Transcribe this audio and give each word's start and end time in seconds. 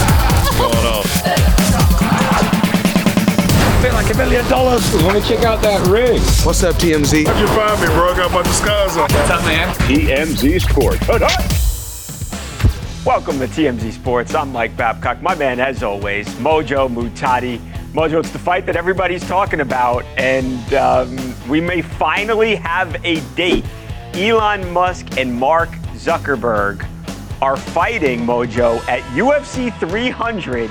What's 0.00 0.56
going 0.58 0.86
on? 0.86 1.04
Feel 3.82 3.92
like 3.92 4.12
a 4.12 4.16
million 4.16 4.48
dollars. 4.48 4.94
Let 5.02 5.14
me 5.14 5.20
check 5.28 5.44
out 5.44 5.60
that 5.62 5.86
ring. 5.88 6.20
What's 6.44 6.62
up, 6.62 6.76
TMZ? 6.76 7.26
How'd 7.26 7.40
you 7.40 7.46
find 7.48 7.80
me, 7.80 7.86
bro? 7.88 8.12
I 8.12 8.16
got 8.16 8.30
my 8.30 8.36
bunch 8.38 8.48
of 8.48 8.54
scars 8.54 8.96
on. 8.96 9.02
What's 9.10 9.30
up, 9.30 9.44
man? 9.44 9.74
TMZ 9.86 10.60
Sports. 10.62 11.06
Welcome 13.04 13.38
to 13.38 13.46
TMZ 13.46 13.92
Sports. 13.92 14.34
I'm 14.34 14.50
Mike 14.52 14.76
Babcock. 14.76 15.20
My 15.20 15.34
man, 15.34 15.60
as 15.60 15.82
always, 15.82 16.26
Mojo 16.36 16.88
Muhtadi. 16.88 17.58
Mojo, 17.92 18.20
it's 18.20 18.30
the 18.30 18.38
fight 18.38 18.64
that 18.66 18.76
everybody's 18.76 19.22
talking 19.28 19.60
about, 19.60 20.04
and 20.16 20.74
um, 20.74 21.34
we 21.48 21.60
may 21.60 21.82
finally 21.82 22.56
have 22.56 22.96
a 23.04 23.20
date. 23.36 23.64
Elon 24.14 24.68
Musk 24.72 25.18
and 25.18 25.32
Mark 25.34 25.68
Zuckerberg 25.94 26.88
are 27.42 27.56
fighting 27.56 28.20
Mojo 28.20 28.78
at 28.88 29.00
UFC 29.12 29.76
300, 29.78 30.70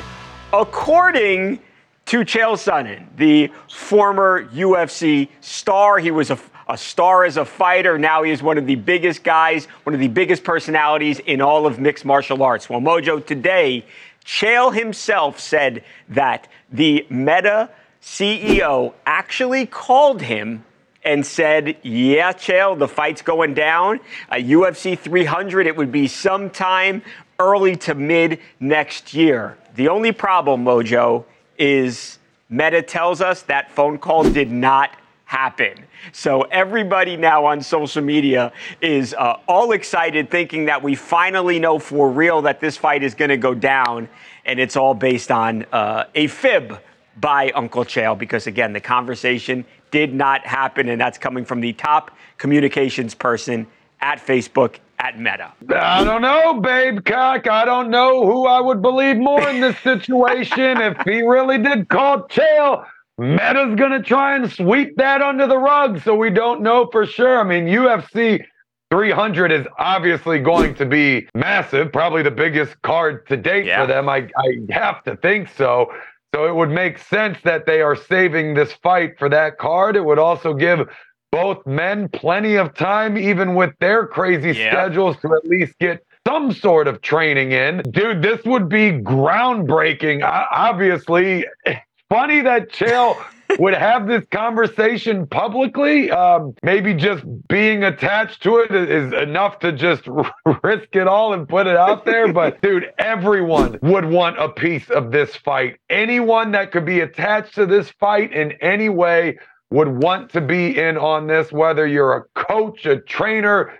according 0.54 1.60
to 2.06 2.20
Chael 2.20 2.56
Sonnen, 2.56 3.06
the 3.18 3.52
former 3.70 4.46
UFC 4.48 5.30
star. 5.42 6.00
He 6.00 6.12
was 6.12 6.32
a, 6.32 6.40
a, 6.68 6.78
star 6.78 7.26
as 7.26 7.38
a 7.38 7.46
fighter. 7.46 7.98
Now 7.98 8.24
he 8.24 8.32
is 8.32 8.42
one 8.42 8.58
of 8.58 8.66
the 8.66 8.76
biggest 8.76 9.24
guys, 9.24 9.66
one 9.84 9.94
of 9.94 10.00
the 10.00 10.08
biggest 10.08 10.44
personalities 10.44 11.20
in 11.20 11.42
all 11.42 11.66
of 11.66 11.80
mixed 11.80 12.06
martial 12.06 12.44
arts. 12.44 12.70
Well, 12.70 12.82
Mojo, 12.82 13.26
today, 13.26 13.86
Chael 14.26 14.74
himself 14.74 15.40
said 15.40 15.84
that 16.10 16.48
the 16.72 17.06
Meta 17.10 17.70
CEO 18.02 18.94
actually 19.06 19.66
called 19.66 20.22
him 20.22 20.64
and 21.06 21.26
said, 21.26 21.78
Yeah, 21.84 22.34
Chael, 22.34 22.78
the 22.78 22.88
fight's 22.88 23.22
going 23.22 23.54
down. 23.54 24.00
UFC 24.32 24.98
300, 24.98 25.68
it 25.68 25.76
would 25.76 25.92
be 25.92 26.08
sometime 26.08 27.02
early 27.40 27.76
to 27.76 27.96
mid 27.96 28.40
next 28.60 29.14
year. 29.14 29.58
The 29.76 29.90
only 29.90 30.12
problem, 30.12 30.64
Mojo, 30.64 31.26
is 31.58 32.20
Meta 32.50 32.82
tells 32.82 33.22
us 33.22 33.42
that 33.44 33.72
phone 33.72 33.98
call 33.98 34.24
did 34.24 34.52
not 34.52 34.92
happen. 35.26 35.86
So 36.12 36.44
everybody 36.44 37.18
now 37.18 37.46
on 37.46 37.62
social 37.62 38.04
media 38.04 38.52
is 38.82 39.16
uh, 39.16 39.40
all 39.48 39.72
excited, 39.72 40.30
thinking 40.30 40.66
that 40.66 40.84
we 40.84 40.94
finally 40.94 41.58
know 41.58 41.80
for 41.80 42.10
real 42.12 42.44
that 42.44 42.60
this 42.60 42.78
fight 42.78 43.02
is 43.02 43.16
going 43.16 43.30
to 43.30 43.38
go 43.38 43.56
down, 43.56 44.10
and 44.46 44.60
it's 44.60 44.76
all 44.76 44.94
based 44.94 45.32
on 45.32 45.66
uh, 45.72 46.06
a 46.14 46.28
fib 46.28 46.80
by 47.18 47.52
Uncle 47.52 47.84
Chael 47.84 48.18
because 48.18 48.48
again, 48.48 48.74
the 48.74 48.80
conversation 48.82 49.66
did 49.94 50.12
not 50.12 50.44
happen, 50.44 50.90
and 50.90 51.00
that's 51.00 51.20
coming 51.20 51.46
from 51.46 51.62
the 51.62 51.72
top 51.74 52.10
communications 52.40 53.14
person 53.14 53.68
at 54.02 54.20
Facebook 54.20 54.80
at 54.98 55.20
Meta. 55.20 55.54
I 55.70 56.04
don't 56.04 56.24
know, 56.24 56.60
Babcock. 56.60 57.48
I 57.48 57.64
don't 57.64 57.92
know 57.92 58.26
who 58.26 58.48
I 58.48 58.60
would 58.60 58.82
believe 58.82 59.18
more 59.18 59.48
in 59.48 59.62
this 59.62 59.78
situation. 59.80 60.82
if 60.82 60.98
he 61.06 61.22
really 61.22 61.60
did 61.60 61.90
call 61.90 62.24
Chael, 62.24 62.86
Meta's 63.20 63.76
gonna 63.76 64.02
try 64.02 64.36
and 64.36 64.52
sweep 64.52 64.98
that 64.98 65.22
under 65.22 65.46
the 65.46 65.60
rug, 65.60 66.02
so 66.02 66.16
we 66.16 66.32
don't 66.32 66.62
know 66.62 66.90
for 66.92 67.06
sure. 67.06 67.40
I 67.40 67.44
mean, 67.44 67.68
UFC 67.68 68.44
300 68.90 69.52
is 69.52 69.68
obviously 69.78 70.40
going 70.40 70.74
to 70.76 70.88
be 70.88 71.28
massive, 71.36 71.92
probably 71.92 72.24
the 72.24 72.32
biggest 72.32 72.82
card 72.82 73.28
to 73.28 73.38
date 73.38 73.66
yeah. 73.66 73.82
for 73.82 73.88
them. 73.88 74.10
I, 74.10 74.28
I 74.38 74.74
have 74.74 75.04
to 75.04 75.16
think 75.18 75.50
so. 75.50 75.92
So 76.34 76.48
it 76.48 76.56
would 76.56 76.72
make 76.72 76.98
sense 76.98 77.38
that 77.44 77.66
they 77.66 77.82
are 77.82 77.96
saving 77.96 78.56
this 78.56 78.74
fight 78.74 79.20
for 79.20 79.30
that 79.30 79.58
card. 79.60 79.96
It 79.96 80.04
would 80.04 80.18
also 80.18 80.54
give 80.54 80.90
both 81.32 81.66
men 81.66 82.10
plenty 82.10 82.56
of 82.56 82.74
time, 82.74 83.18
even 83.18 83.56
with 83.56 83.72
their 83.80 84.08
crazy 84.08 84.52
yeah. 84.52 84.72
schedules, 84.72 85.18
to 85.22 85.34
at 85.34 85.46
least 85.46 85.78
get 85.80 86.04
some 86.28 86.52
sort 86.52 86.88
of 86.88 87.02
training 87.02 87.52
in. 87.52 87.84
Dude, 87.92 88.22
this 88.22 88.44
would 88.46 88.70
be 88.70 88.92
groundbreaking. 88.92 90.24
obviously, 90.24 91.46
funny 92.10 92.42
that 92.42 92.70
Chael 92.70 93.16
would 93.60 93.74
have 93.74 94.08
this 94.08 94.26
conversation 94.32 95.28
publicly. 95.28 96.12
Um, 96.12 96.56
maybe 96.64 96.94
just 96.94 97.24
being 97.48 97.84
attached 97.84 98.44
to 98.44 98.58
it 98.58 98.74
is 98.74 99.14
enough 99.14 99.60
to 99.60 99.72
just 99.72 100.08
risk 100.64 100.96
it 100.96 101.08
all 101.08 101.34
and 101.34 101.48
put 101.48 101.68
it 101.68 101.76
out 101.76 102.06
there. 102.06 102.32
But 102.32 102.62
dude, 102.62 102.92
everyone 102.98 103.80
would 103.82 104.06
want 104.06 104.40
a 104.40 104.50
piece 104.50 104.90
of 104.90 105.12
this 105.12 105.36
fight. 105.36 105.78
Anyone 105.90 106.52
that 106.52 106.72
could 106.72 106.86
be 106.86 107.02
attached 107.02 107.56
to 107.56 107.66
this 107.66 107.90
fight 108.00 108.34
in 108.34 108.54
any 108.62 108.90
way 108.90 109.38
would 109.72 109.88
want 109.88 110.30
to 110.32 110.42
be 110.42 110.78
in 110.78 110.98
on 110.98 111.28
this, 111.28 111.52
whether 111.52 111.88
you're 111.88 112.14
a 112.14 112.24
coach, 112.40 112.86
a 112.86 113.00
trainer, 113.00 113.74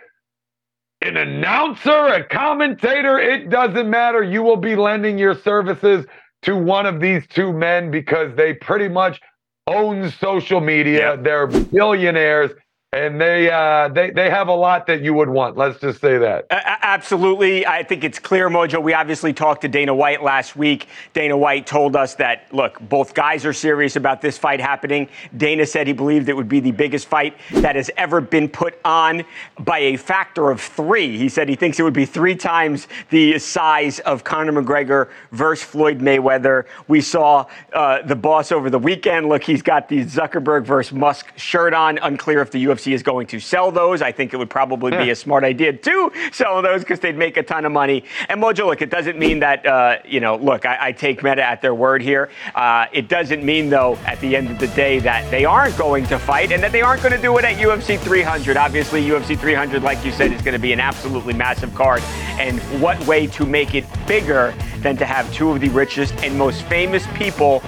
an 1.02 1.16
announcer, 1.16 2.06
a 2.06 2.24
commentator, 2.24 3.18
it 3.18 3.50
doesn't 3.50 3.88
matter. 3.88 4.22
You 4.22 4.42
will 4.42 4.56
be 4.56 4.74
lending 4.74 5.18
your 5.18 5.34
services 5.34 6.06
to 6.42 6.56
one 6.56 6.86
of 6.86 7.00
these 7.00 7.26
two 7.28 7.52
men 7.52 7.90
because 7.90 8.34
they 8.36 8.54
pretty 8.54 8.88
much 8.88 9.20
owns 9.66 10.14
social 10.16 10.60
media. 10.60 11.14
Yep. 11.14 11.24
They're 11.24 11.46
billionaires 11.46 12.50
and 12.94 13.20
they 13.20 13.50
uh, 13.50 13.88
they 13.88 14.10
they 14.10 14.30
have 14.30 14.48
a 14.48 14.54
lot 14.54 14.86
that 14.86 15.02
you 15.02 15.14
would 15.14 15.28
want. 15.28 15.56
Let's 15.56 15.80
just 15.80 16.00
say 16.00 16.16
that. 16.18 16.46
Uh, 16.50 16.60
absolutely, 16.82 17.66
I 17.66 17.82
think 17.82 18.04
it's 18.04 18.18
clear, 18.18 18.48
Mojo. 18.48 18.82
We 18.82 18.94
obviously 18.94 19.32
talked 19.32 19.62
to 19.62 19.68
Dana 19.68 19.94
White 19.94 20.22
last 20.22 20.54
week. 20.54 20.86
Dana 21.12 21.36
White 21.36 21.66
told 21.66 21.96
us 21.96 22.14
that 22.16 22.52
look, 22.52 22.78
both 22.80 23.12
guys 23.12 23.44
are 23.44 23.52
serious 23.52 23.96
about 23.96 24.20
this 24.20 24.38
fight 24.38 24.60
happening. 24.60 25.08
Dana 25.36 25.66
said 25.66 25.86
he 25.86 25.92
believed 25.92 26.28
it 26.28 26.36
would 26.36 26.48
be 26.48 26.60
the 26.60 26.70
biggest 26.70 27.08
fight 27.08 27.36
that 27.52 27.74
has 27.74 27.90
ever 27.96 28.20
been 28.20 28.48
put 28.48 28.78
on 28.84 29.24
by 29.60 29.78
a 29.78 29.96
factor 29.96 30.50
of 30.50 30.60
three. 30.60 31.18
He 31.18 31.28
said 31.28 31.48
he 31.48 31.56
thinks 31.56 31.80
it 31.80 31.82
would 31.82 31.92
be 31.92 32.06
three 32.06 32.36
times 32.36 32.86
the 33.10 33.38
size 33.38 33.98
of 34.00 34.22
Conor 34.22 34.62
McGregor 34.62 35.08
versus 35.32 35.64
Floyd 35.66 35.98
Mayweather. 35.98 36.66
We 36.86 37.00
saw 37.00 37.46
uh, 37.72 38.02
the 38.02 38.16
boss 38.16 38.52
over 38.52 38.70
the 38.70 38.78
weekend. 38.78 39.28
Look, 39.28 39.42
he's 39.42 39.62
got 39.62 39.88
the 39.88 40.04
Zuckerberg 40.04 40.64
versus 40.64 40.92
Musk 40.92 41.36
shirt 41.36 41.74
on. 41.74 41.98
Unclear 41.98 42.40
if 42.40 42.50
the 42.50 42.64
UFC 42.64 42.83
UFC 42.84 42.92
is 42.92 43.02
going 43.02 43.26
to 43.28 43.40
sell 43.40 43.70
those. 43.70 44.02
I 44.02 44.12
think 44.12 44.34
it 44.34 44.36
would 44.36 44.50
probably 44.50 44.90
be 44.90 45.10
a 45.10 45.16
smart 45.16 45.44
idea 45.44 45.72
to 45.72 46.12
sell 46.32 46.62
those 46.62 46.80
because 46.80 47.00
they'd 47.00 47.16
make 47.16 47.36
a 47.36 47.42
ton 47.42 47.64
of 47.64 47.72
money. 47.72 48.04
And 48.28 48.42
Mojo, 48.42 48.66
look, 48.66 48.82
it 48.82 48.90
doesn't 48.90 49.18
mean 49.18 49.40
that, 49.40 49.66
uh, 49.66 49.98
you 50.04 50.20
know, 50.20 50.36
look, 50.36 50.66
I, 50.66 50.78
I, 50.80 50.92
take 50.92 51.22
Meta 51.22 51.42
at 51.42 51.60
their 51.60 51.74
word 51.74 52.02
here. 52.02 52.30
Uh, 52.54 52.86
it 52.92 53.08
doesn't 53.08 53.44
mean, 53.44 53.68
though, 53.68 53.96
at 54.06 54.20
the 54.20 54.36
end 54.36 54.50
of 54.50 54.58
the 54.58 54.68
day, 54.68 54.98
that 55.00 55.28
they 55.30 55.44
aren't 55.44 55.76
going 55.76 56.06
to 56.06 56.18
fight 56.18 56.52
and 56.52 56.62
that 56.62 56.72
they 56.72 56.82
aren't 56.82 57.02
going 57.02 57.14
to 57.14 57.20
do 57.20 57.36
it 57.38 57.44
at 57.44 57.56
UFC 57.56 57.98
300. 57.98 58.56
Obviously, 58.56 59.02
UFC 59.02 59.38
300, 59.38 59.82
like 59.82 60.04
you 60.04 60.12
said, 60.12 60.32
is 60.32 60.42
going 60.42 60.54
to 60.54 60.60
be 60.60 60.72
an 60.72 60.80
absolutely 60.80 61.34
massive 61.34 61.74
card. 61.74 62.02
And 62.38 62.60
what 62.80 63.04
way 63.06 63.26
to 63.28 63.46
make 63.46 63.74
it 63.74 63.84
bigger 64.06 64.54
than 64.78 64.96
to 64.98 65.04
have 65.04 65.32
two 65.32 65.50
of 65.50 65.60
the 65.60 65.68
richest 65.70 66.14
and 66.22 66.36
most 66.36 66.62
famous 66.62 67.06
people 67.14 67.62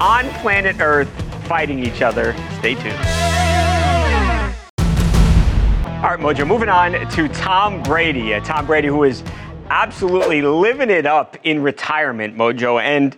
on 0.00 0.28
planet 0.40 0.76
Earth 0.80 1.08
fighting 1.46 1.78
each 1.78 2.02
other? 2.02 2.34
Stay 2.58 2.74
tuned. 2.74 3.35
Mojo, 6.18 6.46
moving 6.46 6.70
on 6.70 6.92
to 7.10 7.28
Tom 7.28 7.82
Brady. 7.82 8.32
Uh, 8.32 8.40
Tom 8.40 8.64
Brady, 8.64 8.88
who 8.88 9.04
is 9.04 9.22
absolutely 9.68 10.40
living 10.40 10.88
it 10.88 11.04
up 11.04 11.36
in 11.44 11.62
retirement, 11.62 12.34
Mojo, 12.36 12.80
and 12.80 13.14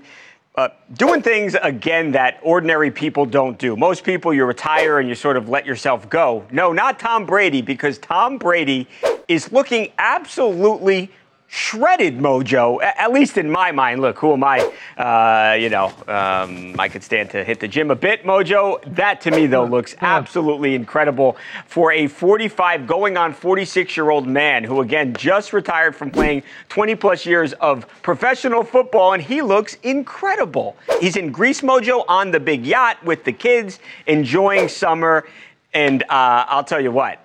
uh, 0.56 0.69
doing 0.94 1.23
things 1.23 1.55
again 1.62 2.11
that 2.12 2.40
ordinary 2.43 2.90
people 2.90 3.25
don't 3.25 3.56
do. 3.56 3.76
Most 3.76 4.02
people, 4.02 4.34
you 4.34 4.44
retire 4.44 4.99
and 4.99 5.08
you 5.08 5.14
sort 5.14 5.37
of 5.37 5.49
let 5.49 5.64
yourself 5.64 6.11
go. 6.11 6.44
No, 6.50 6.73
not 6.73 6.99
Tom 6.99 7.25
Brady, 7.25 7.62
because 7.62 7.99
Tom 7.99 8.37
Brady 8.37 8.88
is 9.28 9.52
looking 9.52 9.93
absolutely 9.99 11.11
shredded 11.49 12.19
mojo, 12.19 12.79
at 12.83 13.11
least 13.11 13.39
in 13.39 13.50
my 13.50 13.73
mind. 13.73 14.00
Look, 14.00 14.19
who 14.19 14.35
am 14.35 14.45
I? 14.45 14.61
Uh, 14.97 15.55
you 15.55 15.71
know, 15.71 15.87
um, 16.06 16.79
I 16.79 16.89
could 16.89 17.03
stand 17.03 17.31
to 17.31 17.43
hit 17.43 17.59
the 17.59 17.67
gym 17.67 17.91
a 17.91 17.97
bit, 17.97 18.25
mojo. 18.25 18.81
That 18.95 19.21
to 19.23 19.31
me, 19.31 19.47
though, 19.47 19.65
looks 19.65 19.97
absolutely 20.00 20.75
incredible 20.75 21.37
for 21.67 21.93
a 21.93 22.06
45 22.06 22.87
going 22.87 23.17
on 23.17 23.33
46 23.33 23.97
year 23.97 24.11
old 24.11 24.27
man 24.27 24.62
who, 24.62 24.83
again, 24.83 25.15
just 25.15 25.53
retired 25.53 25.97
from 25.97 26.11
playing 26.11 26.43
20 26.69 26.95
plus 26.95 27.25
years 27.25 27.55
of 27.55 27.87
professional 28.03 28.62
football, 28.62 29.15
and 29.15 29.23
he 29.23 29.41
looks 29.41 29.75
incredible. 29.83 30.77
He's 31.00 31.17
in 31.17 31.33
Greece, 31.33 31.62
mojo, 31.62 32.05
on 32.09 32.31
the 32.31 32.41
big 32.41 32.67
yacht 32.67 33.03
with 33.05 33.25
the 33.25 33.33
kids, 33.33 33.81
enjoying 34.06 34.69
summer. 34.69 35.27
And 35.73 36.03
uh, 36.05 36.45
I'll 36.49 36.65
tell 36.65 36.81
you 36.81 36.93
what, 36.93 37.21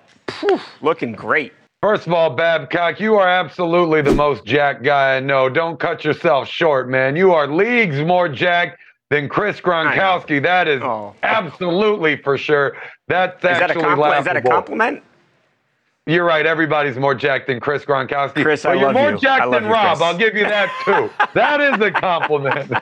looking 0.80 1.12
great. 1.12 1.52
First 1.84 2.06
of 2.06 2.14
all, 2.14 2.30
Babcock, 2.30 2.98
you 2.98 3.16
are 3.16 3.28
absolutely 3.28 4.00
the 4.00 4.14
most 4.14 4.46
jacked 4.46 4.82
guy 4.84 5.16
I 5.18 5.20
know. 5.20 5.50
Don't 5.50 5.78
cut 5.78 6.02
yourself 6.02 6.48
short, 6.48 6.88
man. 6.88 7.14
You 7.14 7.34
are 7.34 7.46
leagues 7.46 8.00
more 8.00 8.26
jacked 8.26 8.78
than 9.10 9.28
Chris 9.28 9.60
Gronkowski. 9.60 10.42
That 10.42 10.66
is 10.66 10.80
Oh. 10.80 11.12
absolutely 11.22 12.16
for 12.16 12.38
sure. 12.38 12.74
That's 13.06 13.36
Is 13.36 13.42
that, 13.42 13.60
a 13.60 13.64
actually 13.64 13.84
compli- 13.84 14.18
is 14.18 14.24
that 14.24 14.36
a 14.38 14.40
compliment? 14.40 15.02
You're 16.06 16.24
right. 16.24 16.46
Everybody's 16.46 16.96
more 16.96 17.14
jacked 17.14 17.48
than 17.48 17.60
Chris 17.60 17.84
Gronkowski. 17.84 18.42
Chris, 18.42 18.62
but 18.62 18.70
I 18.70 18.74
you're 18.76 18.84
love 18.86 18.94
more 18.94 19.10
you. 19.10 19.18
Jacked 19.18 19.50
than 19.50 19.64
you, 19.64 19.70
Rob. 19.70 19.98
Chris. 19.98 20.00
I'll 20.08 20.16
give 20.16 20.34
you 20.36 20.44
that 20.44 20.70
too. 20.86 21.10
that 21.34 21.60
is 21.60 21.78
a 21.82 21.90
compliment. 21.90 22.72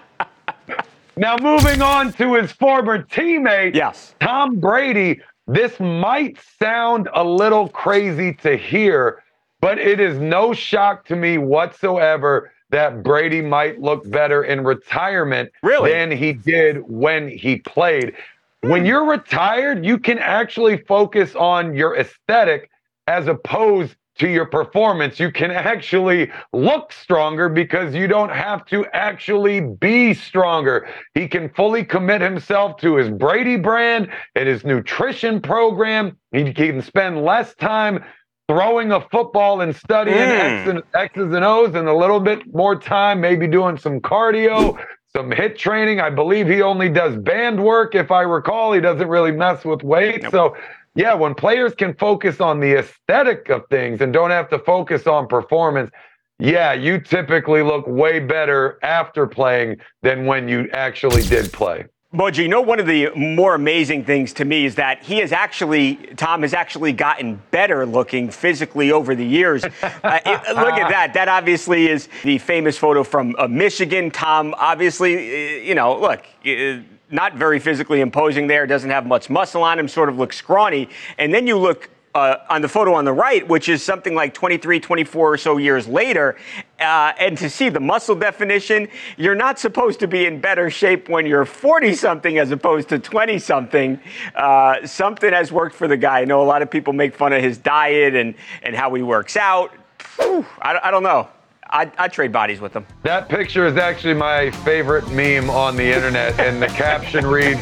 now, 1.16 1.36
moving 1.42 1.82
on 1.82 2.12
to 2.12 2.34
his 2.34 2.52
former 2.52 3.02
teammate, 3.02 3.74
Yes. 3.74 4.14
Tom 4.20 4.60
Brady. 4.60 5.20
This 5.46 5.78
might 5.80 6.38
sound 6.58 7.08
a 7.14 7.24
little 7.24 7.68
crazy 7.68 8.34
to 8.34 8.56
hear, 8.56 9.22
but 9.60 9.78
it 9.78 9.98
is 10.00 10.18
no 10.18 10.52
shock 10.52 11.04
to 11.06 11.16
me 11.16 11.38
whatsoever 11.38 12.52
that 12.70 13.02
Brady 13.02 13.42
might 13.42 13.80
look 13.80 14.08
better 14.10 14.44
in 14.44 14.64
retirement 14.64 15.50
Really? 15.62 15.90
than 15.90 16.10
he 16.10 16.32
did 16.32 16.78
when 16.88 17.28
he 17.28 17.56
played. 17.58 18.14
When 18.60 18.80
hmm. 18.82 18.86
you're 18.86 19.04
retired, 19.04 19.84
you 19.84 19.98
can 19.98 20.18
actually 20.18 20.78
focus 20.78 21.34
on 21.34 21.74
your 21.74 21.96
aesthetic 21.96 22.70
as 23.06 23.26
opposed 23.26 23.96
to 24.18 24.28
your 24.28 24.46
performance. 24.46 25.18
You 25.18 25.30
can 25.30 25.50
actually 25.50 26.30
look 26.52 26.92
stronger 26.92 27.48
because 27.48 27.94
you 27.94 28.06
don't 28.06 28.30
have 28.30 28.64
to 28.66 28.84
actually 28.92 29.60
be 29.60 30.14
stronger. 30.14 30.88
He 31.14 31.28
can 31.28 31.48
fully 31.50 31.84
commit 31.84 32.20
himself 32.20 32.76
to 32.78 32.96
his 32.96 33.10
Brady 33.10 33.56
brand 33.56 34.08
and 34.34 34.48
his 34.48 34.64
nutrition 34.64 35.40
program. 35.40 36.16
He 36.32 36.52
can 36.52 36.82
spend 36.82 37.22
less 37.24 37.54
time 37.54 38.04
throwing 38.48 38.92
a 38.92 39.00
football 39.08 39.60
and 39.60 39.74
studying 39.74 40.18
Mm. 40.18 40.60
X 40.60 40.68
and, 40.68 40.82
X's 40.94 41.32
and 41.32 41.44
O's 41.44 41.74
and 41.74 41.88
a 41.88 41.94
little 41.94 42.20
bit 42.20 42.40
more 42.52 42.76
time, 42.76 43.20
maybe 43.20 43.46
doing 43.46 43.78
some 43.78 44.00
cardio, 44.00 44.76
some 45.14 45.30
HIIT 45.30 45.56
training. 45.56 46.00
I 46.00 46.10
believe 46.10 46.48
he 46.48 46.60
only 46.60 46.88
does 46.88 47.16
band 47.16 47.62
work, 47.62 47.94
if 47.94 48.10
I 48.10 48.22
recall. 48.22 48.72
He 48.72 48.80
doesn't 48.80 49.08
really 49.08 49.32
mess 49.32 49.64
with 49.64 49.82
weight. 49.82 50.24
So, 50.30 50.56
yeah, 50.94 51.14
when 51.14 51.34
players 51.34 51.74
can 51.74 51.94
focus 51.94 52.40
on 52.40 52.60
the 52.60 52.78
aesthetic 52.78 53.48
of 53.48 53.62
things 53.70 54.00
and 54.00 54.12
don't 54.12 54.30
have 54.30 54.48
to 54.50 54.58
focus 54.58 55.06
on 55.06 55.26
performance, 55.26 55.90
yeah, 56.38 56.72
you 56.72 57.00
typically 57.00 57.62
look 57.62 57.86
way 57.86 58.18
better 58.20 58.78
after 58.82 59.26
playing 59.26 59.76
than 60.02 60.26
when 60.26 60.48
you 60.48 60.68
actually 60.72 61.22
did 61.22 61.52
play. 61.52 61.86
Moji, 62.12 62.42
you 62.42 62.48
know, 62.48 62.60
one 62.60 62.78
of 62.78 62.84
the 62.86 63.08
more 63.16 63.54
amazing 63.54 64.04
things 64.04 64.34
to 64.34 64.44
me 64.44 64.66
is 64.66 64.74
that 64.74 65.02
he 65.02 65.16
has 65.20 65.32
actually, 65.32 65.94
Tom 66.16 66.42
has 66.42 66.52
actually 66.52 66.92
gotten 66.92 67.40
better 67.50 67.86
looking 67.86 68.30
physically 68.30 68.92
over 68.92 69.14
the 69.14 69.24
years. 69.24 69.64
Uh, 70.04 70.18
it- 70.26 70.56
look 70.56 70.74
at 70.74 70.90
that. 70.90 71.14
That 71.14 71.28
obviously 71.28 71.88
is 71.88 72.08
the 72.24 72.36
famous 72.38 72.76
photo 72.76 73.04
from 73.04 73.34
uh, 73.38 73.46
Michigan. 73.46 74.10
Tom, 74.10 74.52
obviously, 74.58 75.14
uh, 75.14 75.62
you 75.62 75.74
know, 75.76 75.98
look, 75.98 76.20
uh, 76.44 76.82
not 77.12 77.36
very 77.36 77.58
physically 77.58 78.00
imposing 78.00 78.46
there, 78.46 78.66
doesn't 78.66 78.90
have 78.90 79.06
much 79.06 79.30
muscle 79.30 79.62
on 79.62 79.78
him, 79.78 79.86
sort 79.86 80.08
of 80.08 80.18
looks 80.18 80.36
scrawny. 80.36 80.88
And 81.18 81.32
then 81.32 81.46
you 81.46 81.58
look 81.58 81.90
uh, 82.14 82.36
on 82.50 82.60
the 82.60 82.68
photo 82.68 82.92
on 82.94 83.04
the 83.04 83.12
right, 83.12 83.46
which 83.48 83.68
is 83.68 83.82
something 83.82 84.14
like 84.14 84.34
23, 84.34 84.80
24 84.80 85.32
or 85.32 85.36
so 85.38 85.56
years 85.56 85.88
later, 85.88 86.36
uh, 86.80 87.12
and 87.18 87.38
to 87.38 87.48
see 87.48 87.68
the 87.68 87.80
muscle 87.80 88.14
definition, 88.14 88.88
you're 89.16 89.34
not 89.34 89.58
supposed 89.58 90.00
to 90.00 90.06
be 90.06 90.26
in 90.26 90.40
better 90.40 90.70
shape 90.70 91.08
when 91.08 91.24
you're 91.26 91.44
40 91.44 91.94
something 91.94 92.38
as 92.38 92.50
opposed 92.50 92.88
to 92.90 92.98
20 92.98 93.38
something. 93.38 94.00
Uh, 94.34 94.86
something 94.86 95.32
has 95.32 95.50
worked 95.52 95.74
for 95.74 95.88
the 95.88 95.96
guy. 95.96 96.20
I 96.20 96.24
know 96.24 96.42
a 96.42 96.44
lot 96.44 96.60
of 96.60 96.70
people 96.70 96.92
make 96.92 97.14
fun 97.14 97.32
of 97.32 97.42
his 97.42 97.56
diet 97.58 98.14
and, 98.14 98.34
and 98.62 98.76
how 98.76 98.92
he 98.94 99.02
works 99.02 99.36
out. 99.36 99.72
Phew, 99.98 100.44
I, 100.60 100.80
I 100.84 100.90
don't 100.90 101.02
know. 101.02 101.28
I'd, 101.72 101.92
I'd 101.96 102.12
trade 102.12 102.32
bodies 102.32 102.60
with 102.60 102.74
them. 102.74 102.86
That 103.02 103.28
picture 103.28 103.66
is 103.66 103.76
actually 103.76 104.14
my 104.14 104.50
favorite 104.50 105.08
meme 105.10 105.48
on 105.48 105.74
the 105.74 105.84
internet, 105.84 106.38
and 106.38 106.62
the 106.62 106.66
caption 106.68 107.26
reads 107.26 107.60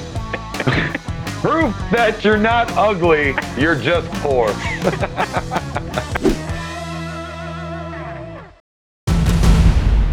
Proof 1.41 1.75
that 1.91 2.23
you're 2.23 2.37
not 2.37 2.71
ugly, 2.73 3.35
you're 3.57 3.77
just 3.77 4.11
poor. 4.15 4.49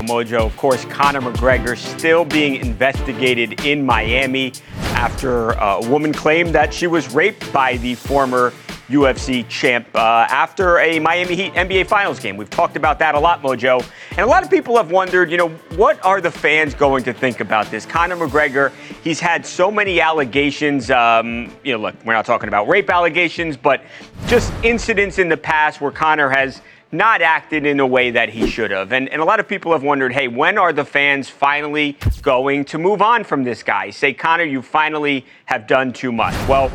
Mojo. 0.07 0.45
Of 0.45 0.55
course, 0.55 0.85
Conor 0.85 1.19
McGregor 1.19 1.75
still 1.77 2.23
being 2.23 2.55
investigated 2.55 3.65
in 3.65 3.85
Miami 3.85 4.53
after 4.97 5.51
uh, 5.61 5.79
a 5.83 5.89
woman 5.89 6.11
claimed 6.11 6.55
that 6.55 6.73
she 6.73 6.87
was 6.87 7.13
raped 7.13 7.53
by 7.53 7.77
the 7.77 7.93
former 7.93 8.51
UFC 8.89 9.47
champ 9.47 9.87
uh, 9.93 10.25
after 10.27 10.79
a 10.79 10.97
Miami 10.97 11.35
Heat 11.35 11.53
NBA 11.53 11.85
Finals 11.85 12.19
game. 12.19 12.35
We've 12.35 12.49
talked 12.49 12.75
about 12.75 12.97
that 12.97 13.13
a 13.13 13.19
lot, 13.19 13.43
Mojo. 13.43 13.87
And 14.11 14.21
a 14.21 14.25
lot 14.25 14.43
of 14.43 14.49
people 14.49 14.75
have 14.75 14.89
wondered, 14.89 15.29
you 15.29 15.37
know, 15.37 15.49
what 15.75 16.03
are 16.03 16.19
the 16.19 16.31
fans 16.31 16.73
going 16.73 17.03
to 17.03 17.13
think 17.13 17.41
about 17.41 17.69
this? 17.69 17.85
Conor 17.85 18.15
McGregor, 18.15 18.71
he's 19.03 19.19
had 19.19 19.45
so 19.45 19.69
many 19.69 20.01
allegations. 20.01 20.89
Um, 20.89 21.55
you 21.63 21.73
know, 21.73 21.79
look, 21.79 21.95
we're 22.03 22.13
not 22.13 22.25
talking 22.25 22.47
about 22.47 22.67
rape 22.67 22.89
allegations, 22.89 23.55
but 23.55 23.83
just 24.25 24.51
incidents 24.63 25.19
in 25.19 25.29
the 25.29 25.37
past 25.37 25.79
where 25.79 25.91
Conor 25.91 26.29
has 26.29 26.61
not 26.91 27.21
acted 27.21 27.65
in 27.65 27.79
a 27.79 27.87
way 27.87 28.11
that 28.11 28.29
he 28.29 28.47
should 28.47 28.71
have. 28.71 28.91
And, 28.93 29.09
and 29.09 29.21
a 29.21 29.25
lot 29.25 29.39
of 29.39 29.47
people 29.47 29.71
have 29.73 29.83
wondered 29.83 30.13
hey, 30.13 30.27
when 30.27 30.57
are 30.57 30.71
the 30.71 30.85
fans 30.85 31.29
finally 31.29 31.97
going 32.21 32.65
to 32.65 32.77
move 32.77 33.01
on 33.01 33.23
from 33.23 33.43
this 33.43 33.63
guy? 33.63 33.89
Say, 33.89 34.13
Conor, 34.13 34.45
you 34.45 34.61
finally 34.61 35.25
have 35.45 35.67
done 35.67 35.91
too 35.91 36.11
much. 36.11 36.33
Well, 36.47 36.71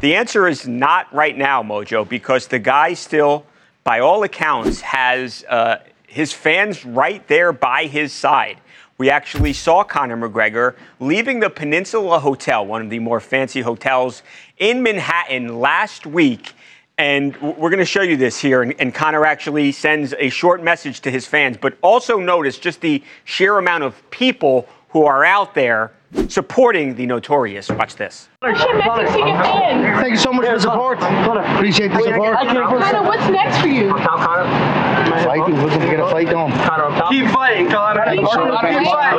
the 0.00 0.14
answer 0.14 0.46
is 0.46 0.68
not 0.68 1.12
right 1.12 1.36
now, 1.36 1.62
Mojo, 1.62 2.08
because 2.08 2.46
the 2.46 2.58
guy 2.58 2.94
still, 2.94 3.46
by 3.82 4.00
all 4.00 4.22
accounts, 4.22 4.82
has 4.82 5.44
uh, 5.48 5.78
his 6.06 6.32
fans 6.32 6.84
right 6.84 7.26
there 7.28 7.52
by 7.52 7.86
his 7.86 8.12
side. 8.12 8.58
We 8.98 9.10
actually 9.10 9.52
saw 9.52 9.84
Conor 9.84 10.16
McGregor 10.16 10.74
leaving 11.00 11.40
the 11.40 11.50
Peninsula 11.50 12.18
Hotel, 12.18 12.64
one 12.64 12.82
of 12.82 12.88
the 12.88 12.98
more 12.98 13.20
fancy 13.20 13.60
hotels 13.60 14.22
in 14.58 14.82
Manhattan, 14.82 15.60
last 15.60 16.06
week. 16.06 16.54
And 16.98 17.36
we're 17.42 17.68
going 17.70 17.78
to 17.78 17.84
show 17.84 18.00
you 18.00 18.16
this 18.16 18.40
here. 18.40 18.62
And, 18.62 18.74
and 18.78 18.94
Conor 18.94 19.26
actually 19.26 19.72
sends 19.72 20.14
a 20.18 20.30
short 20.30 20.62
message 20.62 21.00
to 21.02 21.10
his 21.10 21.26
fans, 21.26 21.58
but 21.60 21.76
also 21.82 22.18
notice 22.18 22.58
just 22.58 22.80
the 22.80 23.02
sheer 23.24 23.58
amount 23.58 23.84
of 23.84 24.10
people 24.10 24.66
who 24.88 25.04
are 25.04 25.24
out 25.24 25.54
there 25.54 25.92
supporting 26.28 26.94
the 26.94 27.04
notorious. 27.04 27.68
Watch 27.68 27.96
this. 27.96 28.30
What's 28.38 28.60
your 28.62 28.78
message 28.78 29.12
to 29.12 29.18
your 29.18 29.42
fans? 29.42 30.00
Thank 30.00 30.10
you 30.12 30.16
so 30.16 30.32
much 30.32 30.46
for 30.46 30.54
the 30.54 30.60
support. 30.60 30.98
Appreciate 31.02 31.88
the 31.88 32.02
support. 32.02 32.38
Conor, 32.38 33.02
what's 33.02 33.28
next 33.28 33.58
for 33.60 33.68
you? 33.68 33.92
Fighting, 35.10 35.56
looking 35.60 35.80
to 35.80 35.86
get 35.86 36.00
a 36.00 36.08
fight 36.10 36.28
done. 36.28 36.50
Keep 37.10 37.30
fighting, 37.30 37.68
Conor. 37.68 38.04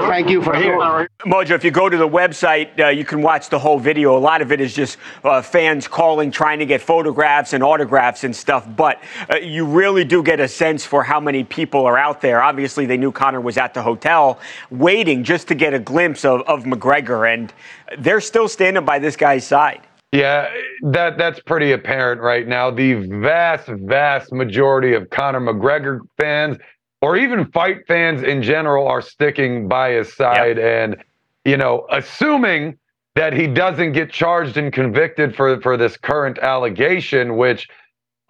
Thank 0.08 0.30
you 0.30 0.42
for 0.42 0.56
here. 0.56 0.78
Mojo, 1.26 1.52
if 1.52 1.64
you 1.64 1.72
go 1.72 1.90
to 1.90 1.98
the 1.98 2.08
website, 2.08 2.80
uh, 2.80 2.90
you 2.90 3.04
can 3.04 3.22
watch 3.22 3.50
the 3.50 3.60
whole 3.60 3.80
video. 3.80 4.18
A 4.18 4.20
lot 4.20 4.42
of 4.42 4.52
it 4.52 4.62
is 4.62 4.74
just 4.74 4.98
uh, 5.24 5.42
fans 5.42 5.88
calling, 5.88 6.32
trying 6.32 6.60
to 6.60 6.66
get 6.66 6.82
photographs 6.82 7.54
and 7.54 7.64
autographs 7.64 8.24
and 8.24 8.36
stuff. 8.36 8.68
But 8.76 9.02
uh, 9.30 9.38
you 9.38 9.66
really 9.66 10.06
do 10.06 10.24
get 10.24 10.40
a 10.40 10.48
sense 10.48 10.86
for 10.86 11.04
how 11.04 11.20
many 11.20 11.44
people 11.44 11.86
are 11.86 11.98
out 11.98 12.22
there. 12.22 12.42
Obviously, 12.42 12.86
they 12.86 12.98
knew 12.98 13.12
Conor 13.12 13.42
was 13.42 13.58
at 13.58 13.74
the 13.74 13.82
hotel 13.82 14.40
waiting 14.70 15.24
just 15.24 15.48
to 15.48 15.56
get 15.56 15.74
a 15.74 15.80
glimpse 15.80 16.26
of, 16.26 16.42
of 16.42 16.64
McGregor, 16.64 17.34
and 17.34 17.54
they're 17.98 18.22
still 18.22 18.48
standing 18.48 18.86
by 18.86 19.00
this 19.00 19.16
guy's 19.16 19.46
side. 19.46 19.82
Yeah, 20.12 20.50
that 20.84 21.18
that's 21.18 21.40
pretty 21.42 21.74
apparent 21.74 22.22
right 22.22 22.48
now. 22.48 22.72
The 22.72 22.94
vast, 22.94 23.68
vast 23.68 24.32
majority 24.32 24.94
of 24.94 25.10
Conor 25.10 25.42
McGregor 25.42 26.00
fans, 26.18 26.58
or 27.02 27.18
even 27.18 27.52
fight 27.52 27.86
fans 27.88 28.24
in 28.24 28.42
general, 28.42 28.88
are 28.88 29.02
sticking 29.02 29.68
by 29.68 29.92
his 29.92 30.14
side. 30.14 30.60
And 30.60 31.04
you 31.44 31.58
know, 31.58 31.86
assuming 31.92 32.78
that 33.16 33.34
he 33.34 33.48
doesn't 33.48 33.92
get 33.94 34.12
charged 34.12 34.56
and 34.56 34.72
convicted 34.72 35.36
for 35.36 35.60
for 35.60 35.76
this 35.76 35.98
current 35.98 36.40
allegation, 36.40 37.36
which 37.36 37.68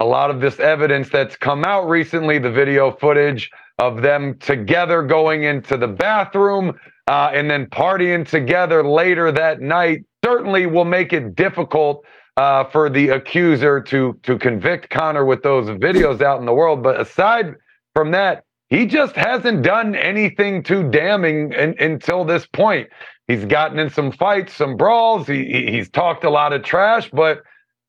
a 0.00 0.04
lot 0.04 0.30
of 0.30 0.40
this 0.40 0.58
evidence 0.58 1.08
that's 1.10 1.36
come 1.36 1.64
out 1.64 1.88
recently, 1.88 2.38
the 2.38 2.50
video 2.50 2.90
footage 2.90 3.50
of 3.78 4.02
them 4.02 4.36
together 4.38 5.02
going 5.02 5.44
into 5.44 5.76
the 5.76 5.86
bathroom 5.88 6.78
uh, 7.06 7.30
and 7.32 7.50
then 7.50 7.66
partying 7.66 8.26
together 8.28 8.82
later 8.82 9.30
that 9.32 9.60
night, 9.60 10.00
certainly 10.24 10.66
will 10.66 10.84
make 10.84 11.12
it 11.12 11.34
difficult 11.36 12.04
uh, 12.36 12.64
for 12.64 12.88
the 12.90 13.08
accuser 13.10 13.80
to 13.80 14.18
to 14.22 14.38
convict 14.38 14.90
Conor 14.90 15.24
with 15.24 15.42
those 15.42 15.66
videos 15.78 16.20
out 16.22 16.38
in 16.40 16.46
the 16.46 16.52
world. 16.54 16.82
But 16.82 17.00
aside 17.00 17.54
from 17.94 18.10
that, 18.12 18.44
he 18.68 18.86
just 18.86 19.16
hasn't 19.16 19.62
done 19.62 19.94
anything 19.94 20.62
too 20.62 20.88
damning 20.90 21.52
in, 21.52 21.74
until 21.80 22.24
this 22.24 22.46
point. 22.46 22.88
He's 23.26 23.44
gotten 23.44 23.78
in 23.78 23.90
some 23.90 24.12
fights, 24.12 24.54
some 24.54 24.76
brawls. 24.76 25.26
He, 25.26 25.44
he- 25.46 25.70
he's 25.72 25.90
talked 25.90 26.24
a 26.24 26.30
lot 26.30 26.52
of 26.52 26.62
trash, 26.62 27.10
but 27.10 27.42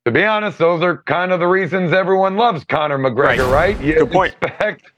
to 0.05 0.12
be 0.12 0.24
honest, 0.24 0.58
those 0.58 0.81
are 0.81 1.03
kind 1.03 1.31
of 1.31 1.39
the 1.39 1.48
reasons 1.48 1.93
everyone 1.93 2.36
loves 2.38 2.63
Conor 2.65 2.98
McGregor, 2.98 3.51
right? 3.51 3.79
You 3.81 3.93
Good 3.96 4.12
point. 4.12 4.36
expect 4.41 4.91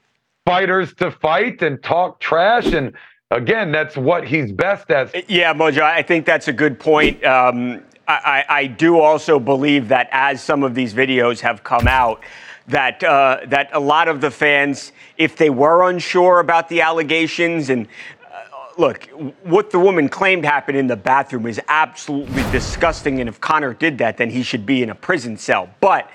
fighters 0.46 0.94
to 0.94 1.10
fight 1.10 1.62
and 1.62 1.82
talk 1.82 2.20
trash, 2.20 2.66
and 2.66 2.94
again, 3.30 3.72
that's 3.72 3.96
what 3.96 4.26
he's 4.26 4.52
best 4.52 4.90
at. 4.90 5.28
Yeah, 5.30 5.54
Mojo, 5.54 5.82
I 5.82 6.02
think 6.02 6.26
that's 6.26 6.48
a 6.48 6.52
good 6.52 6.78
point. 6.78 7.24
Um, 7.24 7.82
I, 8.08 8.44
I 8.48 8.66
do 8.66 8.98
also 8.98 9.38
believe 9.38 9.88
that 9.88 10.08
as 10.10 10.42
some 10.42 10.62
of 10.62 10.74
these 10.74 10.92
videos 10.92 11.40
have 11.40 11.62
come 11.62 11.86
out, 11.86 12.22
that 12.68 13.02
uh, 13.02 13.40
that 13.46 13.70
a 13.72 13.80
lot 13.80 14.08
of 14.08 14.20
the 14.20 14.30
fans, 14.30 14.92
if 15.16 15.36
they 15.36 15.50
were 15.50 15.88
unsure 15.88 16.40
about 16.40 16.68
the 16.68 16.80
allegations 16.80 17.70
and 17.70 17.88
uh, 18.32 18.44
look, 18.78 19.04
what 19.42 19.70
the 19.70 19.78
woman 19.78 20.08
claimed 20.08 20.44
happened 20.44 20.78
in 20.78 20.86
the 20.86 20.96
bathroom 20.96 21.46
is 21.46 21.60
absolutely 21.68 22.42
disgusting. 22.52 23.20
And 23.20 23.28
if 23.28 23.40
Conor 23.40 23.74
did 23.74 23.98
that, 23.98 24.16
then 24.16 24.30
he 24.30 24.42
should 24.42 24.66
be 24.66 24.82
in 24.82 24.90
a 24.90 24.94
prison 24.94 25.36
cell. 25.36 25.68
But 25.80 26.10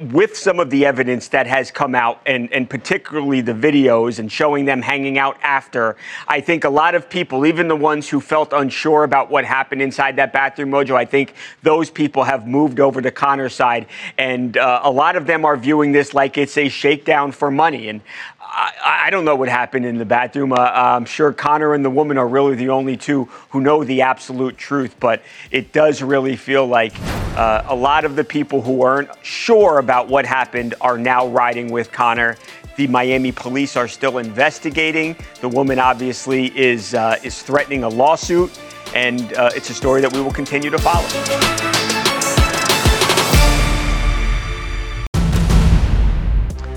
with 0.00 0.36
some 0.36 0.60
of 0.60 0.70
the 0.70 0.86
evidence 0.86 1.28
that 1.28 1.46
has 1.46 1.70
come 1.70 1.94
out, 1.94 2.20
and, 2.26 2.52
and 2.52 2.68
particularly 2.68 3.40
the 3.40 3.52
videos 3.52 4.18
and 4.18 4.30
showing 4.30 4.64
them 4.64 4.82
hanging 4.82 5.18
out 5.18 5.38
after, 5.42 5.96
I 6.26 6.40
think 6.40 6.64
a 6.64 6.70
lot 6.70 6.94
of 6.94 7.08
people, 7.08 7.46
even 7.46 7.68
the 7.68 7.76
ones 7.76 8.08
who 8.08 8.20
felt 8.20 8.52
unsure 8.52 9.04
about 9.04 9.30
what 9.30 9.44
happened 9.44 9.82
inside 9.82 10.16
that 10.16 10.32
bathroom, 10.32 10.70
Mojo, 10.70 10.94
I 10.94 11.04
think 11.04 11.34
those 11.62 11.90
people 11.90 12.24
have 12.24 12.46
moved 12.46 12.80
over 12.80 13.02
to 13.02 13.10
Conor's 13.10 13.54
side. 13.54 13.86
And 14.16 14.56
uh, 14.56 14.80
a 14.84 14.90
lot 14.90 15.16
of 15.16 15.26
them 15.26 15.44
are 15.44 15.56
viewing 15.56 15.92
this 15.92 16.14
like 16.14 16.38
it's 16.38 16.56
a 16.56 16.68
shakedown 16.68 17.32
for 17.32 17.50
money. 17.50 17.88
And 17.88 18.00
I, 18.40 19.02
I, 19.06 19.10
don't 19.10 19.24
know 19.24 19.36
what 19.36 19.48
happened 19.48 19.84
in 19.84 19.98
the 19.98 20.04
bathroom. 20.04 20.52
Uh, 20.52 20.56
I'm 20.56 21.04
sure 21.04 21.32
Conor 21.32 21.74
and 21.74 21.84
the 21.84 21.90
woman 21.90 22.16
are 22.16 22.26
really 22.26 22.54
the 22.54 22.70
only 22.70 22.96
two 22.96 23.24
who 23.50 23.60
know 23.60 23.84
the 23.84 24.02
absolute 24.02 24.56
truth, 24.56 24.96
but 24.98 25.22
it 25.50 25.72
does 25.72 26.02
really 26.02 26.36
feel 26.36 26.66
like 26.66 26.94
uh, 27.38 27.62
a 27.68 27.74
lot 27.74 28.04
of 28.04 28.16
the 28.16 28.24
people 28.24 28.60
who 28.60 28.72
weren't 28.72 29.08
sure 29.22 29.78
about 29.78 30.08
what 30.08 30.26
happened 30.26 30.74
are 30.80 30.98
now 30.98 31.28
riding 31.28 31.70
with 31.70 31.92
Conor. 31.92 32.36
The 32.76 32.88
Miami 32.88 33.30
police 33.30 33.76
are 33.76 33.86
still 33.86 34.18
investigating. 34.18 35.14
The 35.40 35.48
woman 35.48 35.78
obviously 35.78 36.46
is 36.58 36.94
uh, 36.94 37.16
is 37.22 37.40
threatening 37.40 37.84
a 37.84 37.88
lawsuit, 37.88 38.50
and 38.92 39.32
uh, 39.34 39.50
it's 39.54 39.70
a 39.70 39.74
story 39.74 40.00
that 40.00 40.12
we 40.12 40.20
will 40.20 40.32
continue 40.32 40.68
to 40.70 40.78
follow. 40.78 41.06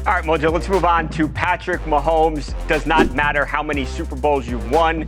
All 0.06 0.14
right, 0.14 0.26
Mojo, 0.26 0.52
let's 0.52 0.70
move 0.70 0.86
on 0.86 1.10
to 1.10 1.28
Patrick 1.28 1.82
Mahomes. 1.82 2.54
Does 2.68 2.86
not 2.86 3.16
matter 3.16 3.46
how 3.46 3.64
many 3.64 3.86
Super 3.86 4.16
Bowls 4.16 4.48
you've 4.48 4.70
won, 4.70 5.08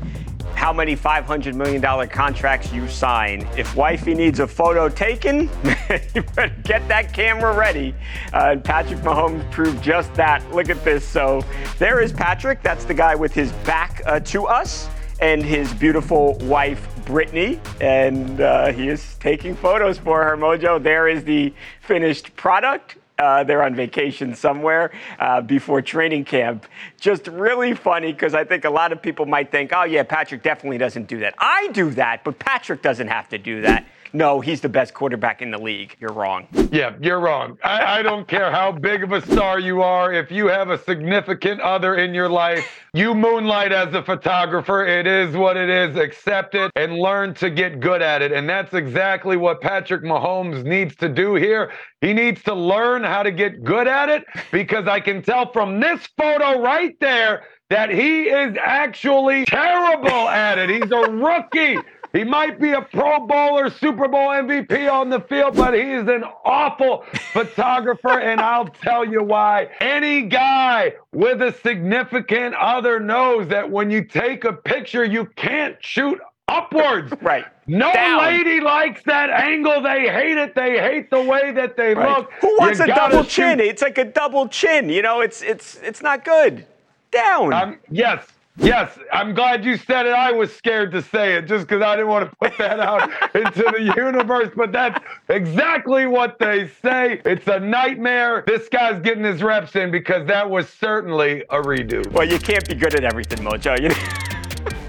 how 0.63 0.71
many 0.71 0.95
$500 0.95 1.55
million 1.55 1.81
contracts 2.07 2.71
you 2.71 2.87
sign. 2.87 3.45
If 3.57 3.75
wifey 3.75 4.13
needs 4.13 4.39
a 4.39 4.47
photo 4.47 4.87
taken, 4.87 5.49
you 6.15 6.23
better 6.37 6.55
get 6.63 6.87
that 6.87 7.11
camera 7.11 7.53
ready. 7.53 7.93
Uh, 8.31 8.55
Patrick 8.63 8.99
Mahomes 8.99 9.51
proved 9.51 9.83
just 9.83 10.13
that. 10.13 10.41
Look 10.55 10.69
at 10.69 10.81
this. 10.85 11.05
So 11.05 11.43
there 11.79 11.99
is 11.99 12.13
Patrick. 12.13 12.63
That's 12.63 12.85
the 12.85 12.93
guy 12.93 13.13
with 13.13 13.33
his 13.33 13.51
back 13.65 14.01
uh, 14.05 14.21
to 14.21 14.45
us 14.45 14.87
and 15.19 15.43
his 15.43 15.73
beautiful 15.73 16.35
wife, 16.43 16.87
Brittany, 17.03 17.59
and 17.81 18.39
uh, 18.39 18.71
he 18.71 18.87
is 18.87 19.15
taking 19.15 19.57
photos 19.57 19.97
for 19.97 20.23
her, 20.23 20.37
Mojo. 20.37 20.81
There 20.81 21.09
is 21.09 21.25
the 21.25 21.53
finished 21.81 22.33
product. 22.37 22.95
Uh, 23.19 23.43
they're 23.43 23.63
on 23.63 23.75
vacation 23.75 24.33
somewhere 24.33 24.91
uh, 25.19 25.39
before 25.39 25.81
training 25.81 26.25
camp. 26.25 26.65
Just 26.99 27.27
really 27.27 27.75
funny 27.75 28.11
because 28.11 28.33
I 28.33 28.43
think 28.43 28.65
a 28.65 28.69
lot 28.69 28.91
of 28.91 29.01
people 29.01 29.25
might 29.25 29.51
think, 29.51 29.71
oh, 29.73 29.83
yeah, 29.83 30.03
Patrick 30.03 30.41
definitely 30.41 30.79
doesn't 30.79 31.07
do 31.07 31.19
that. 31.19 31.35
I 31.37 31.67
do 31.73 31.91
that, 31.91 32.23
but 32.23 32.39
Patrick 32.39 32.81
doesn't 32.81 33.07
have 33.07 33.29
to 33.29 33.37
do 33.37 33.61
that 33.61 33.85
no, 34.13 34.39
he's 34.39 34.61
the 34.61 34.69
best 34.69 34.93
quarterback 34.93 35.41
in 35.41 35.49
the 35.49 35.57
league. 35.57 35.97
You're 35.99 36.13
wrong. 36.13 36.47
Yeah, 36.71 36.93
you're 37.01 37.19
wrong. 37.19 37.57
I, 37.63 37.99
I 37.99 38.01
don't 38.03 38.27
care 38.27 38.51
how 38.51 38.71
big 38.71 39.03
of 39.03 39.11
a 39.11 39.21
star 39.25 39.59
you 39.59 39.81
are. 39.81 40.13
If 40.13 40.31
you 40.31 40.47
have 40.47 40.69
a 40.69 40.77
significant 40.77 41.61
other 41.61 41.95
in 41.95 42.13
your 42.13 42.29
life, 42.29 42.65
you 42.93 43.15
moonlight 43.15 43.71
as 43.71 43.93
a 43.95 44.03
photographer. 44.03 44.85
It 44.85 45.07
is 45.07 45.35
what 45.35 45.57
it 45.57 45.69
is. 45.69 45.97
Accept 45.97 46.53
it 46.53 46.71
and 46.75 46.95
learn 46.95 47.33
to 47.35 47.49
get 47.49 47.79
good 47.79 48.03
at 48.03 48.21
it. 48.21 48.31
And 48.31 48.47
that's 48.47 48.75
exactly 48.75 49.35
what 49.35 49.61
Patrick 49.61 50.03
Mahomes 50.03 50.63
needs 50.63 50.95
to 50.97 51.09
do 51.09 51.33
here. 51.33 51.71
He 52.01 52.13
needs 52.13 52.43
to 52.43 52.53
learn 52.53 53.03
how 53.03 53.23
to 53.23 53.31
get 53.31 53.63
good 53.63 53.87
at 53.87 54.09
it 54.09 54.25
because 54.51 54.87
I 54.87 54.99
can 54.99 55.23
tell 55.23 55.51
from 55.51 55.79
this 55.79 56.07
photo 56.17 56.61
right 56.61 56.95
there 56.99 57.45
that 57.69 57.89
he 57.89 58.23
is 58.25 58.55
actually 58.63 59.45
terrible 59.45 60.29
at 60.29 60.59
it. 60.59 60.69
He's 60.69 60.91
a 60.91 61.11
rookie. 61.11 61.77
He 62.13 62.23
might 62.23 62.59
be 62.59 62.73
a 62.73 62.81
Pro 62.81 63.25
Bowler, 63.25 63.71
Super 63.71 64.07
Bowl 64.07 64.27
MVP 64.29 64.91
on 64.91 65.09
the 65.09 65.19
field, 65.19 65.55
but 65.55 65.73
he's 65.73 66.07
an 66.07 66.23
awful 66.45 67.03
photographer. 67.33 68.19
and 68.19 68.39
I'll 68.39 68.67
tell 68.67 69.03
you 69.03 69.23
why. 69.23 69.67
Any 69.79 70.21
guy 70.21 70.93
with 71.11 71.41
a 71.41 71.51
significant 71.63 72.53
other 72.53 72.99
knows 72.99 73.47
that 73.47 73.67
when 73.69 73.89
you 73.89 74.03
take 74.03 74.45
a 74.45 74.53
picture, 74.53 75.03
you 75.03 75.25
can't 75.35 75.75
shoot 75.81 76.19
upwards. 76.47 77.11
Right. 77.21 77.45
No 77.65 77.91
Down. 77.93 78.21
lady 78.21 78.59
likes 78.59 79.01
that 79.05 79.29
angle. 79.29 79.81
They 79.81 80.09
hate 80.09 80.37
it. 80.37 80.53
They 80.53 80.77
hate 80.77 81.09
the 81.09 81.21
way 81.21 81.51
that 81.53 81.77
they 81.77 81.93
right. 81.93 82.17
look. 82.17 82.31
Who 82.41 82.57
wants 82.59 82.79
you 82.79 82.85
a 82.85 82.87
double 82.89 83.23
shoot. 83.23 83.29
chin? 83.29 83.59
It's 83.61 83.81
like 83.81 83.97
a 83.97 84.03
double 84.03 84.49
chin. 84.49 84.89
You 84.89 85.01
know, 85.01 85.21
it's 85.21 85.41
it's 85.41 85.77
it's 85.77 86.01
not 86.01 86.25
good. 86.25 86.65
Down. 87.11 87.53
Um, 87.53 87.79
yes, 87.89 88.27
Yes, 88.57 88.97
I'm 89.11 89.33
glad 89.33 89.65
you 89.65 89.77
said 89.77 90.05
it. 90.05 90.13
I 90.13 90.31
was 90.31 90.55
scared 90.55 90.91
to 90.91 91.01
say 91.01 91.33
it 91.33 91.47
just 91.47 91.67
because 91.67 91.81
I 91.81 91.95
didn't 91.95 92.09
want 92.09 92.29
to 92.29 92.35
put 92.35 92.55
that 92.59 92.79
out 92.79 93.09
into 93.35 93.63
the 93.63 93.93
universe, 93.97 94.51
but 94.55 94.71
that's 94.71 95.03
exactly 95.29 96.05
what 96.05 96.37
they 96.37 96.69
say. 96.81 97.19
It's 97.25 97.47
a 97.47 97.59
nightmare. 97.59 98.43
This 98.45 98.69
guy's 98.69 99.01
getting 99.01 99.23
his 99.23 99.41
reps 99.41 99.75
in 99.75 99.89
because 99.89 100.27
that 100.27 100.47
was 100.47 100.69
certainly 100.69 101.41
a 101.49 101.61
redo. 101.61 102.05
Well, 102.11 102.27
you 102.27 102.37
can't 102.37 102.67
be 102.67 102.75
good 102.75 102.93
at 102.93 103.03
everything, 103.03 103.39
Mojo. 103.39 103.79
You, 103.81 103.89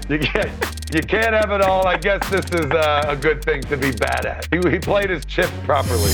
you 0.15 0.19
can't. 0.19 0.51
You 0.93 1.01
can't 1.01 1.33
have 1.33 1.51
it 1.51 1.61
all. 1.61 1.87
I 1.87 1.97
guess 1.97 2.29
this 2.29 2.45
is 2.51 2.71
uh, 2.71 3.05
a 3.07 3.15
good 3.15 3.43
thing 3.43 3.61
to 3.63 3.75
be 3.75 3.91
bad 3.91 4.27
at. 4.27 4.47
He, 4.53 4.69
he 4.69 4.77
played 4.77 5.09
his 5.09 5.25
chips 5.25 5.51
properly. 5.65 6.13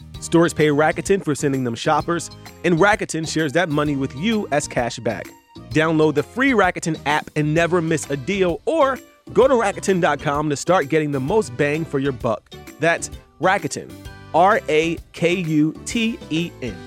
Stores 0.21 0.53
pay 0.53 0.67
Rakuten 0.67 1.25
for 1.25 1.33
sending 1.33 1.63
them 1.63 1.73
shoppers, 1.73 2.29
and 2.63 2.75
Rakuten 2.75 3.27
shares 3.27 3.51
that 3.53 3.69
money 3.69 3.95
with 3.95 4.15
you 4.15 4.47
as 4.51 4.67
cash 4.67 4.99
back. 4.99 5.27
Download 5.71 6.13
the 6.13 6.21
free 6.21 6.51
Rakuten 6.51 6.99
app 7.07 7.29
and 7.35 7.53
never 7.55 7.81
miss 7.81 8.09
a 8.11 8.15
deal, 8.15 8.61
or 8.65 8.99
go 9.33 9.47
to 9.47 9.55
Rakuten.com 9.55 10.49
to 10.51 10.55
start 10.55 10.89
getting 10.89 11.11
the 11.11 11.19
most 11.19 11.57
bang 11.57 11.83
for 11.83 11.97
your 11.97 12.11
buck. 12.11 12.53
That's 12.79 13.09
Rakuten, 13.41 13.91
R 14.35 14.61
A 14.69 14.97
K 15.11 15.33
U 15.33 15.73
T 15.85 16.19
E 16.29 16.51
N. 16.61 16.77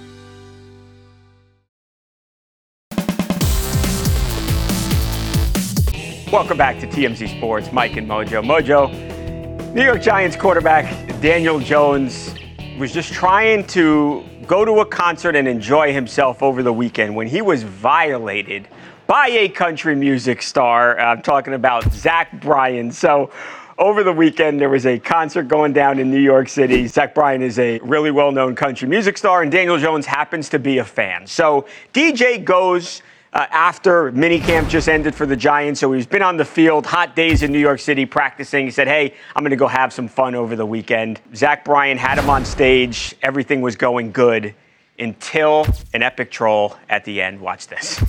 Welcome 6.30 6.56
back 6.56 6.78
to 6.80 6.86
TMZ 6.86 7.36
Sports, 7.36 7.72
Mike 7.72 7.96
and 7.96 8.08
Mojo. 8.08 8.44
Mojo, 8.44 9.74
New 9.74 9.84
York 9.84 10.02
Giants 10.02 10.36
quarterback 10.36 10.84
Daniel 11.20 11.58
Jones 11.58 12.32
was 12.78 12.92
just 12.92 13.12
trying 13.12 13.64
to 13.68 14.24
go 14.48 14.64
to 14.64 14.80
a 14.80 14.86
concert 14.86 15.36
and 15.36 15.46
enjoy 15.46 15.92
himself 15.92 16.42
over 16.42 16.62
the 16.62 16.72
weekend 16.72 17.14
when 17.14 17.28
he 17.28 17.40
was 17.40 17.62
violated 17.62 18.66
by 19.06 19.28
a 19.28 19.48
country 19.48 19.94
music 19.94 20.42
star. 20.42 20.98
Uh, 20.98 21.12
I'm 21.12 21.22
talking 21.22 21.54
about 21.54 21.92
Zach 21.92 22.40
Bryan. 22.40 22.90
So, 22.90 23.30
over 23.78 24.02
the 24.04 24.12
weekend, 24.12 24.60
there 24.60 24.68
was 24.68 24.86
a 24.86 24.98
concert 24.98 25.48
going 25.48 25.72
down 25.72 25.98
in 25.98 26.10
New 26.10 26.20
York 26.20 26.48
City. 26.48 26.86
Zach 26.86 27.14
Bryan 27.14 27.42
is 27.42 27.58
a 27.58 27.78
really 27.80 28.10
well 28.10 28.32
known 28.32 28.56
country 28.56 28.88
music 28.88 29.18
star, 29.18 29.42
and 29.42 29.52
Daniel 29.52 29.78
Jones 29.78 30.06
happens 30.06 30.48
to 30.48 30.58
be 30.58 30.78
a 30.78 30.84
fan. 30.84 31.26
So, 31.26 31.66
DJ 31.92 32.44
goes 32.44 33.02
uh, 33.34 33.46
after 33.50 34.12
minicamp 34.12 34.68
just 34.68 34.88
ended 34.88 35.14
for 35.14 35.26
the 35.26 35.36
Giants. 35.36 35.80
So 35.80 35.92
he's 35.92 36.06
been 36.06 36.22
on 36.22 36.36
the 36.36 36.44
field, 36.44 36.86
hot 36.86 37.16
days 37.16 37.42
in 37.42 37.52
New 37.52 37.58
York 37.58 37.80
City 37.80 38.06
practicing. 38.06 38.64
He 38.64 38.70
said, 38.70 38.86
Hey, 38.86 39.14
I'm 39.34 39.42
going 39.42 39.50
to 39.50 39.56
go 39.56 39.66
have 39.66 39.92
some 39.92 40.08
fun 40.08 40.34
over 40.34 40.56
the 40.56 40.66
weekend. 40.66 41.20
Zach 41.34 41.64
Bryan 41.64 41.98
had 41.98 42.18
him 42.18 42.30
on 42.30 42.44
stage. 42.44 43.14
Everything 43.22 43.60
was 43.60 43.76
going 43.76 44.12
good 44.12 44.54
until 44.98 45.66
an 45.92 46.02
epic 46.02 46.30
troll 46.30 46.76
at 46.88 47.04
the 47.04 47.20
end. 47.20 47.40
Watch 47.40 47.66
this. 47.66 48.00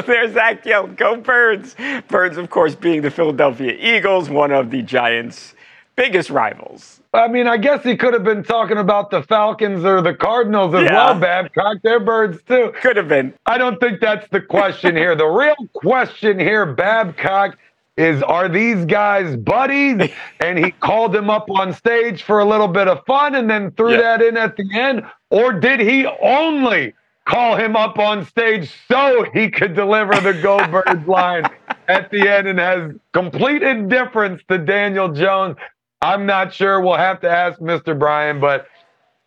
So 0.00 0.02
there's 0.06 0.32
Zach 0.32 0.64
yelled, 0.64 0.96
Go 0.96 1.16
Birds! 1.16 1.76
Birds, 2.08 2.36
of 2.36 2.50
course, 2.50 2.74
being 2.74 3.02
the 3.02 3.10
Philadelphia 3.10 3.76
Eagles, 3.78 4.28
one 4.30 4.52
of 4.52 4.70
the 4.70 4.82
Giants' 4.82 5.54
biggest 5.96 6.30
rivals. 6.30 7.00
I 7.14 7.28
mean, 7.28 7.46
I 7.46 7.56
guess 7.56 7.82
he 7.82 7.96
could 7.96 8.12
have 8.12 8.24
been 8.24 8.42
talking 8.44 8.76
about 8.76 9.10
the 9.10 9.22
Falcons 9.22 9.84
or 9.84 10.02
the 10.02 10.12
Cardinals 10.14 10.74
as 10.74 10.84
Yeah. 10.84 10.92
well, 10.94 11.14
Babcock. 11.18 11.78
They're 11.82 12.00
birds 12.00 12.42
too. 12.46 12.72
Could 12.82 12.96
have 12.98 13.08
been. 13.08 13.32
I 13.46 13.56
don't 13.56 13.80
think 13.80 14.00
that's 14.00 14.28
the 14.28 14.40
question 14.40 14.94
here. 14.94 15.14
The 15.16 15.26
real 15.26 15.56
question 15.72 16.38
here, 16.38 16.66
Babcock, 16.66 17.56
is 17.96 18.22
are 18.22 18.50
these 18.50 18.84
guys 18.84 19.34
buddies? 19.36 20.10
And 20.40 20.58
he 20.58 20.70
called 20.72 21.12
them 21.14 21.30
up 21.30 21.50
on 21.50 21.72
stage 21.72 22.22
for 22.22 22.40
a 22.40 22.44
little 22.44 22.68
bit 22.68 22.86
of 22.88 23.02
fun 23.06 23.34
and 23.34 23.48
then 23.48 23.70
threw 23.70 23.92
Yeah. 23.92 24.02
that 24.18 24.22
in 24.22 24.36
at 24.36 24.56
the 24.56 24.68
end? 24.78 25.02
Or 25.30 25.54
did 25.54 25.80
he 25.80 26.06
only 26.20 26.92
call 27.26 27.56
him 27.56 27.76
up 27.76 27.98
on 27.98 28.24
stage 28.24 28.72
so 28.88 29.26
he 29.34 29.50
could 29.50 29.74
deliver 29.74 30.18
the 30.20 30.32
Go 30.40 30.66
Birds 30.68 31.06
line 31.06 31.44
at 31.88 32.10
the 32.10 32.28
end 32.28 32.48
and 32.48 32.58
has 32.58 32.92
complete 33.12 33.62
indifference 33.62 34.42
to 34.48 34.58
Daniel 34.58 35.12
Jones? 35.12 35.56
I'm 36.00 36.24
not 36.24 36.52
sure. 36.52 36.80
We'll 36.80 36.96
have 36.96 37.20
to 37.20 37.30
ask 37.30 37.58
Mr. 37.58 37.98
Bryan, 37.98 38.40
but 38.40 38.68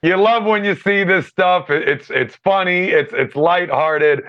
you 0.02 0.16
love 0.16 0.46
when 0.46 0.64
you 0.64 0.76
see 0.76 1.04
this 1.04 1.28
stuff. 1.28 1.70
It's 1.70 2.10
it's 2.10 2.36
funny. 2.38 2.86
It's 2.86 3.12
it's 3.14 3.36
lighthearted. 3.36 4.24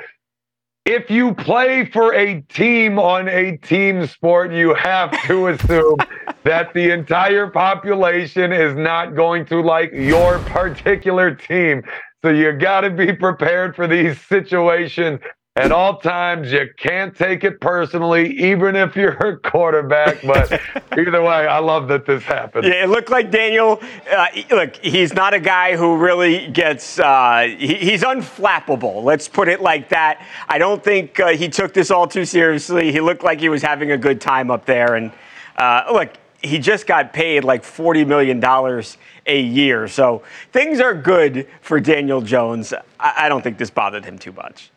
If 0.87 1.11
you 1.11 1.35
play 1.35 1.85
for 1.85 2.15
a 2.15 2.41
team 2.49 2.99
on 2.99 3.29
a 3.29 3.59
team 3.59 4.07
sport, 4.07 4.53
you 4.53 4.75
have 4.75 5.11
to 5.27 5.49
assume 5.49 5.99
that 6.43 6.73
the 6.75 6.91
entire 6.91 7.47
population 7.49 8.53
is 8.53 8.75
not 8.75 9.15
going 9.15 9.45
to 9.47 9.61
like 9.61 9.93
your 9.93 10.39
particular 10.41 11.35
team. 11.35 11.85
So 12.23 12.31
you 12.31 12.53
got 12.53 12.83
to 12.83 12.91
be 12.91 13.15
prepared 13.15 13.75
for 13.75 13.87
these 13.87 14.21
situations 14.21 15.21
at 15.57 15.73
all 15.73 15.99
times. 15.99 16.53
You 16.53 16.69
can't 16.77 17.17
take 17.17 17.45
it 17.45 17.61
personally, 17.61 18.37
even 18.39 18.77
if 18.77 18.95
you're 18.95 19.13
a 19.13 19.39
quarterback. 19.39 20.21
But 20.23 20.53
either 20.99 21.23
way, 21.23 21.47
I 21.47 21.59
love 21.61 21.89
that 21.89 22.05
this 22.05 22.23
happened. 22.23 22.67
Yeah, 22.67 22.85
it 22.85 22.91
looked 22.91 23.11
like 23.11 23.31
Daniel. 23.31 23.81
Uh, 24.11 24.27
look, 24.51 24.77
he's 24.77 25.15
not 25.15 25.33
a 25.33 25.41
guy 25.41 25.77
who 25.77 25.97
really 25.97 26.49
gets. 26.49 26.99
Uh, 26.99 27.55
he, 27.59 27.77
he's 27.77 28.03
unflappable. 28.03 29.03
Let's 29.03 29.27
put 29.27 29.49
it 29.49 29.63
like 29.63 29.89
that. 29.89 30.27
I 30.47 30.59
don't 30.59 30.85
think 30.85 31.19
uh, 31.19 31.29
he 31.29 31.49
took 31.49 31.73
this 31.73 31.91
all 31.91 32.07
too 32.07 32.27
seriously. 32.27 32.93
He 32.93 33.01
looked 33.01 33.25
like 33.25 33.41
he 33.41 33.49
was 33.49 33.63
having 33.63 33.93
a 33.93 33.99
good 33.99 34.21
time 34.21 34.51
up 34.51 34.67
there. 34.67 34.95
And 34.95 35.11
uh, 35.57 35.85
look, 35.91 36.11
he 36.43 36.59
just 36.59 36.87
got 36.87 37.13
paid 37.13 37.45
like 37.45 37.65
forty 37.65 38.05
million 38.05 38.41
dollars 38.41 38.97
a 39.27 39.41
year, 39.41 39.87
so 39.89 40.23
things 40.53 40.81
are 40.81 40.95
good 40.95 41.47
for 41.61 41.79
Daniel 41.81 42.21
Jones. 42.21 42.73
I, 42.99 43.15
I 43.27 43.29
don't 43.29 43.43
think 43.43 43.59
this 43.59 43.71
bothered 43.71 44.05
him 44.05 44.19
too 44.19 44.33
much. 44.33 44.71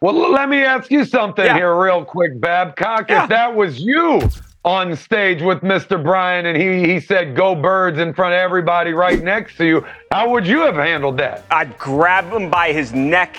Well, 0.00 0.14
let 0.32 0.48
me 0.48 0.62
ask 0.62 0.90
you 0.90 1.04
something 1.04 1.44
Yeah. 1.44 1.54
here, 1.56 1.74
real 1.78 2.04
quick, 2.04 2.40
Babcock. 2.40 3.10
Yeah. 3.10 3.24
If 3.24 3.28
that 3.28 3.54
was 3.54 3.80
you 3.80 4.22
on 4.64 4.96
stage 4.96 5.42
with 5.42 5.60
Mr. 5.60 6.02
Bryan 6.02 6.46
and 6.46 6.56
he, 6.56 6.90
he 6.90 7.00
said, 7.00 7.34
Go 7.36 7.54
Birds 7.54 7.98
in 7.98 8.14
front 8.14 8.32
of 8.34 8.38
everybody 8.38 8.92
right 8.92 9.22
next 9.22 9.56
to 9.58 9.66
you, 9.66 9.84
how 10.10 10.30
would 10.30 10.46
you 10.46 10.60
have 10.60 10.76
handled 10.76 11.18
that? 11.18 11.44
I'd 11.50 11.76
grab 11.78 12.32
him 12.32 12.48
by 12.48 12.72
his 12.72 12.92
neck 12.94 13.36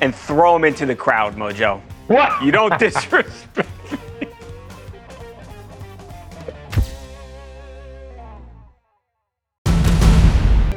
and 0.00 0.14
throw 0.14 0.54
him 0.54 0.64
into 0.64 0.86
the 0.86 0.94
crowd, 0.94 1.34
Mojo. 1.36 1.80
What? 2.06 2.40
You 2.44 2.52
don't 2.52 2.78
disrespect. 2.78 3.68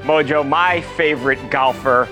Mojo, 0.07 0.47
my 0.47 0.79
favorite 0.79 1.51
golfer, 1.51 2.07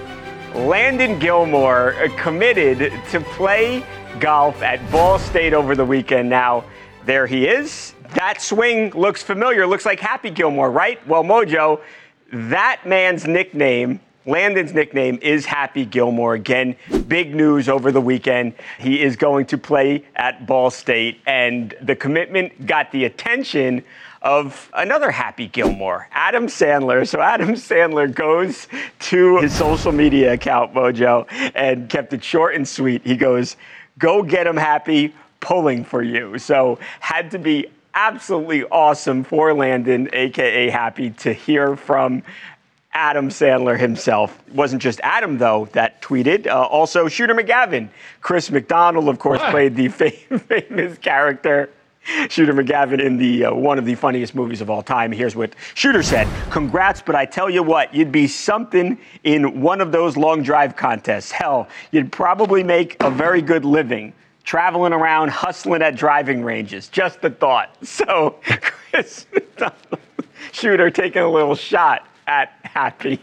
Landon 0.54 1.18
Gilmore, 1.18 1.96
committed 2.18 2.92
to 3.10 3.22
play 3.22 3.86
golf 4.20 4.62
at 4.62 4.92
Ball 4.92 5.18
State 5.18 5.54
over 5.54 5.78
the 5.78 5.86
weekend. 5.86 6.30
Now, 6.30 6.66
there 7.06 7.26
he 7.26 7.48
is. 7.48 7.94
That 8.16 8.42
swing 8.42 8.90
looks 8.90 9.24
familiar. 9.24 9.66
Looks 9.66 9.86
like 9.86 10.02
Happy 10.02 10.30
Gilmore, 10.30 10.70
right? 10.72 11.08
Well, 11.08 11.24
Mojo, 11.24 11.80
that 12.34 12.82
man's 12.86 13.26
nickname, 13.28 14.02
Landon's 14.26 14.74
nickname, 14.74 15.18
is 15.22 15.46
Happy 15.46 15.86
Gilmore. 15.86 16.34
Again, 16.34 16.76
big 17.08 17.34
news 17.34 17.70
over 17.70 17.94
the 17.94 18.02
weekend. 18.02 18.56
He 18.78 19.02
is 19.02 19.16
going 19.16 19.46
to 19.46 19.58
play 19.58 20.04
at 20.18 20.46
Ball 20.46 20.70
State, 20.70 21.22
and 21.26 21.74
the 21.82 21.96
commitment 21.96 22.66
got 22.66 22.92
the 22.92 23.06
attention 23.06 23.86
of 24.26 24.72
another 24.74 25.12
Happy 25.12 25.48
Gilmore, 25.48 26.10
Adam 26.12 26.48
Sandler. 26.48 27.08
So 27.08 27.22
Adam 27.22 27.52
Sandler 27.52 28.14
goes 28.14 28.68
to 29.02 29.38
his 29.38 29.56
social 29.56 29.92
media 29.92 30.34
account, 30.34 30.74
Mojo, 30.74 31.28
and 31.54 31.88
kept 31.88 32.12
it 32.12 32.24
short 32.24 32.56
and 32.56 32.68
sweet. 32.68 33.04
He 33.06 33.16
goes, 33.16 33.56
Go 34.00 34.24
get 34.24 34.48
him 34.48 34.58
happy, 34.58 35.14
pulling 35.40 35.86
for 35.86 36.02
you. 36.02 36.40
So 36.40 36.80
had 37.00 37.32
to 37.32 37.40
be 37.40 37.68
absolutely 37.94 38.66
awesome 38.66 39.24
for 39.24 39.54
Landon, 39.54 40.10
aka 40.12 40.70
Happy, 40.70 41.12
to 41.12 41.32
hear 41.32 41.76
from 41.76 42.24
Adam 42.94 43.30
Sandler 43.30 43.80
himself. 43.80 44.42
It 44.48 44.56
wasn't 44.56 44.82
just 44.82 45.00
Adam, 45.02 45.38
though, 45.38 45.70
that 45.74 46.02
tweeted. 46.02 46.48
Uh, 46.48 46.64
also, 46.64 47.08
Shooter 47.08 47.36
McGavin. 47.36 47.90
Chris 48.22 48.50
McDonald, 48.50 49.08
of 49.08 49.20
course, 49.20 49.42
played 49.52 49.76
the 49.76 49.88
fam- 49.90 50.40
famous 50.40 50.98
character. 50.98 51.70
Shooter 52.30 52.54
McGavin 52.54 53.02
in 53.02 53.18
the 53.18 53.46
uh, 53.46 53.54
one 53.54 53.80
of 53.80 53.86
the 53.86 53.96
funniest 53.96 54.36
movies 54.36 54.62
of 54.62 54.70
all 54.70 54.84
time. 54.84 55.12
Here's 55.12 55.36
what 55.36 55.54
Shooter 55.74 56.04
said: 56.04 56.28
"Congrats, 56.52 57.02
but 57.02 57.16
I 57.16 57.26
tell 57.26 57.50
you 57.50 57.64
what, 57.64 57.94
you'd 57.94 58.12
be 58.12 58.28
something 58.28 58.98
in 59.24 59.62
one 59.62 59.82
of 59.82 59.92
those 59.92 60.16
long 60.16 60.44
drive 60.44 60.76
contests. 60.76 61.32
Hell, 61.32 61.68
you'd 61.92 62.12
probably 62.12 62.64
make 62.64 62.96
a 63.04 63.10
very 63.10 63.42
good 63.42 63.66
living." 63.66 64.14
Traveling 64.44 64.94
around, 64.94 65.32
hustling 65.32 65.82
at 65.82 65.96
driving 65.96 66.44
ranges. 66.44 66.88
Just 66.88 67.20
the 67.22 67.32
thought. 67.32 67.76
So, 67.84 68.36
Chris 68.92 69.26
McDonald, 69.34 70.00
Shooter 70.52 70.92
taking 70.92 71.24
a 71.24 71.30
little 71.32 71.56
shot 71.56 72.08
at 72.28 72.54
Happy. 72.62 73.20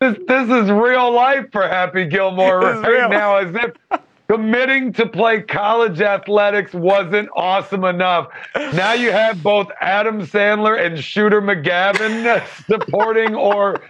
This, 0.00 0.16
this 0.26 0.48
is 0.48 0.70
real 0.70 1.12
life 1.12 1.46
for 1.52 1.62
Happy 1.68 2.06
Gilmore 2.06 2.60
right 2.60 2.88
real. 2.88 3.08
now, 3.10 3.36
as 3.36 3.54
if 3.54 4.00
committing 4.32 4.90
to 4.94 5.06
play 5.06 5.42
college 5.42 6.00
athletics 6.00 6.72
wasn't 6.72 7.28
awesome 7.36 7.84
enough. 7.84 8.28
Now 8.72 8.94
you 8.94 9.12
have 9.12 9.42
both 9.42 9.68
Adam 9.82 10.22
Sandler 10.22 10.82
and 10.82 10.98
Shooter 10.98 11.42
McGavin 11.42 12.42
supporting 12.66 13.34
or 13.34 13.82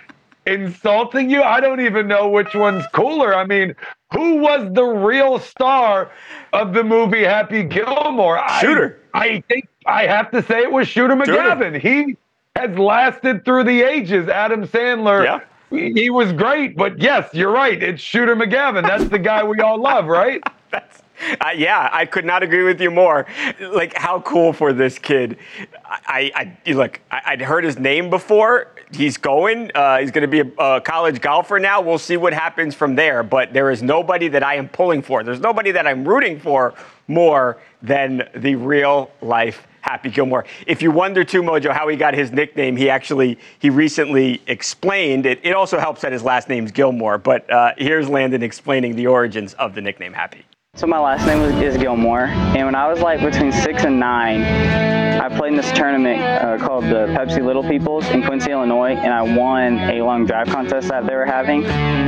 insulting 0.44 1.31
you. 1.31 1.44
I 1.44 1.61
don't 1.61 1.81
even 1.81 2.09
know 2.09 2.28
which 2.28 2.57
one's 2.57 2.85
cooler. 2.92 3.37
I 3.37 3.46
mean, 3.46 3.76
who 4.12 4.38
was 4.38 4.68
the 4.72 4.83
real 4.83 5.38
star 5.38 6.11
of 6.52 6.74
the 6.74 6.83
movie 6.83 7.22
Happy 7.22 7.62
Gilmore? 7.62 8.42
Shooter. 8.61 8.98
I, 9.14 9.44
think 9.48 9.68
I 9.87 10.07
have 10.09 10.33
to 10.33 10.42
say 10.42 10.62
it 10.62 10.72
was 10.72 10.88
Shooter 10.88 11.14
McGavin. 11.14 11.81
He 11.81 12.16
has 12.57 12.76
lasted 12.76 13.44
through 13.44 13.62
the 13.62 13.83
ages. 13.83 14.28
Adam 14.28 14.66
Sandler. 14.66 15.24
Yeah. 15.24 15.40
He 15.72 16.11
was 16.11 16.32
great, 16.32 16.76
but 16.76 17.00
yes, 17.00 17.30
you're 17.32 17.50
right. 17.50 17.82
It's 17.82 18.02
Shooter 18.02 18.37
McGavin. 18.37 18.82
That's 18.82 19.08
the 19.08 19.18
guy 19.18 19.42
we 19.42 19.58
all 19.61 19.80
love, 19.80 20.06
right? 20.06 20.42
That's, 20.70 21.02
uh, 21.40 21.50
yeah, 21.54 21.88
I 21.92 22.04
could 22.04 22.24
not 22.24 22.42
agree 22.42 22.62
with 22.62 22.80
you 22.80 22.90
more. 22.90 23.26
Like, 23.61 23.96
how 23.96 24.20
cool 24.20 24.52
for 24.52 24.72
this 24.72 24.98
kid. 24.98 25.38
I, 25.85 26.56
I, 26.66 26.72
look, 26.72 27.00
I, 27.11 27.22
I'd 27.26 27.40
heard 27.40 27.64
his 27.64 27.78
name 27.78 28.11
before. 28.11 28.74
He's 28.92 29.16
going. 29.16 29.70
Uh, 29.74 29.98
he's 29.98 30.11
going 30.11 30.28
to 30.28 30.28
be 30.28 30.40
a, 30.40 30.62
a 30.62 30.80
college 30.80 31.20
golfer 31.20 31.58
now. 31.58 31.80
We'll 31.80 31.98
see 31.98 32.16
what 32.16 32.32
happens 32.32 32.74
from 32.74 32.94
there. 32.94 33.22
But 33.22 33.52
there 33.52 33.70
is 33.70 33.82
nobody 33.82 34.28
that 34.28 34.42
I 34.42 34.56
am 34.56 34.68
pulling 34.68 35.00
for. 35.00 35.22
There's 35.22 35.40
nobody 35.40 35.70
that 35.70 35.87
I'm 35.87 36.06
rooting 36.06 36.38
for 36.40 36.74
more 37.08 37.58
than 37.82 38.28
the 38.35 38.56
real 38.56 39.11
life 39.20 39.66
Happy 39.83 40.11
Gilmore. 40.11 40.45
If 40.66 40.81
you 40.81 40.90
wonder 40.90 41.25
too, 41.25 41.42
Mojo, 41.42 41.73
how 41.73 41.88
he 41.88 41.97
got 41.97 42.14
his 42.14 42.31
nickname, 42.31 42.77
he 42.77 42.88
actually 42.88 43.38
he 43.59 43.68
recently 43.68 44.40
explained 44.47 45.27
it. 45.27 45.40
It 45.42 45.55
also 45.55 45.79
helps 45.79 46.01
that 46.03 46.12
his 46.12 46.23
last 46.23 46.49
name's 46.49 46.73
Gilmore. 46.73 47.18
But 47.18 47.51
uh, 47.51 47.73
here's 47.77 48.09
Landon 48.09 48.42
explaining 48.42 48.97
the 48.97 49.09
origins 49.09 49.55
of 49.55 49.75
the 49.75 49.83
nickname 49.83 50.12
Happy. 50.12 50.45
So 50.74 50.87
my 50.87 50.98
last 50.98 51.26
name 51.26 51.42
is 51.62 51.76
Gilmore, 51.76 52.24
and 52.24 52.64
when 52.64 52.74
I 52.74 52.88
was 52.88 53.00
like 53.00 53.20
between 53.20 53.52
six 53.52 53.85
and 53.85 54.00
nine, 54.00 54.42
I 55.20 55.28
played 55.28 55.50
in 55.50 55.56
this 55.56 55.70
tournament 55.72 56.22
uh, 56.22 56.56
called 56.56 56.85
the 56.85 57.08
Pepsi 57.14 57.44
Little 57.44 57.62
Peoples 57.62 58.08
in 58.08 58.22
Quincy, 58.22 58.52
Illinois, 58.52 58.96
and 58.96 59.12
I 59.12 59.20
won 59.20 59.78
a 59.78 60.00
long 60.02 60.24
drive 60.24 60.46
contest 60.48 60.88
that 60.88 61.06
they 61.06 61.14
were 61.14 61.26
having. 61.26 61.62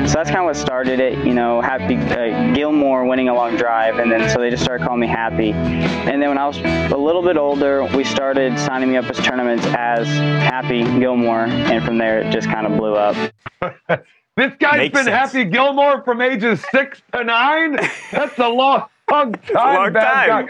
So 0.09 0.15
that's 0.15 0.31
kind 0.31 0.39
of 0.41 0.47
what 0.47 0.57
started 0.57 0.99
it, 0.99 1.27
you 1.27 1.35
know, 1.35 1.61
Happy 1.61 1.97
uh, 1.97 2.55
Gilmore 2.55 3.05
winning 3.05 3.29
a 3.29 3.35
long 3.35 3.59
drive, 3.59 3.99
and 3.99 4.11
then 4.11 4.31
so 4.31 4.41
they 4.41 4.49
just 4.49 4.65
started 4.65 4.83
calling 4.83 5.01
me 5.01 5.09
Happy. 5.09 5.53
And 5.53 6.23
then 6.23 6.31
when 6.31 6.39
I 6.39 6.47
was 6.47 6.57
a 6.57 6.97
little 6.97 7.23
bit 7.23 7.37
older, 7.37 7.85
we 7.95 8.03
started 8.03 8.59
signing 8.59 8.91
me 8.91 8.97
up 8.97 9.05
as 9.05 9.19
tournaments 9.19 9.67
as 9.77 10.09
Happy 10.09 10.85
Gilmore, 10.99 11.45
and 11.45 11.85
from 11.85 11.99
there 11.99 12.23
it 12.23 12.33
just 12.33 12.49
kind 12.49 12.67
of 12.67 12.79
blew 12.79 12.95
up. 12.95 13.31
This 14.37 14.53
guy's 14.59 14.79
Makes 14.79 14.95
been 14.95 15.05
sense. 15.05 15.33
Happy 15.33 15.45
Gilmore 15.45 16.03
from 16.03 16.21
ages 16.21 16.65
six 16.73 17.01
to 17.13 17.23
nine. 17.23 17.79
That's 18.11 18.39
a 18.39 18.49
long, 18.49 18.87
long 19.11 19.33
time. 19.33 19.93
long 19.93 19.93
time. 19.93 20.49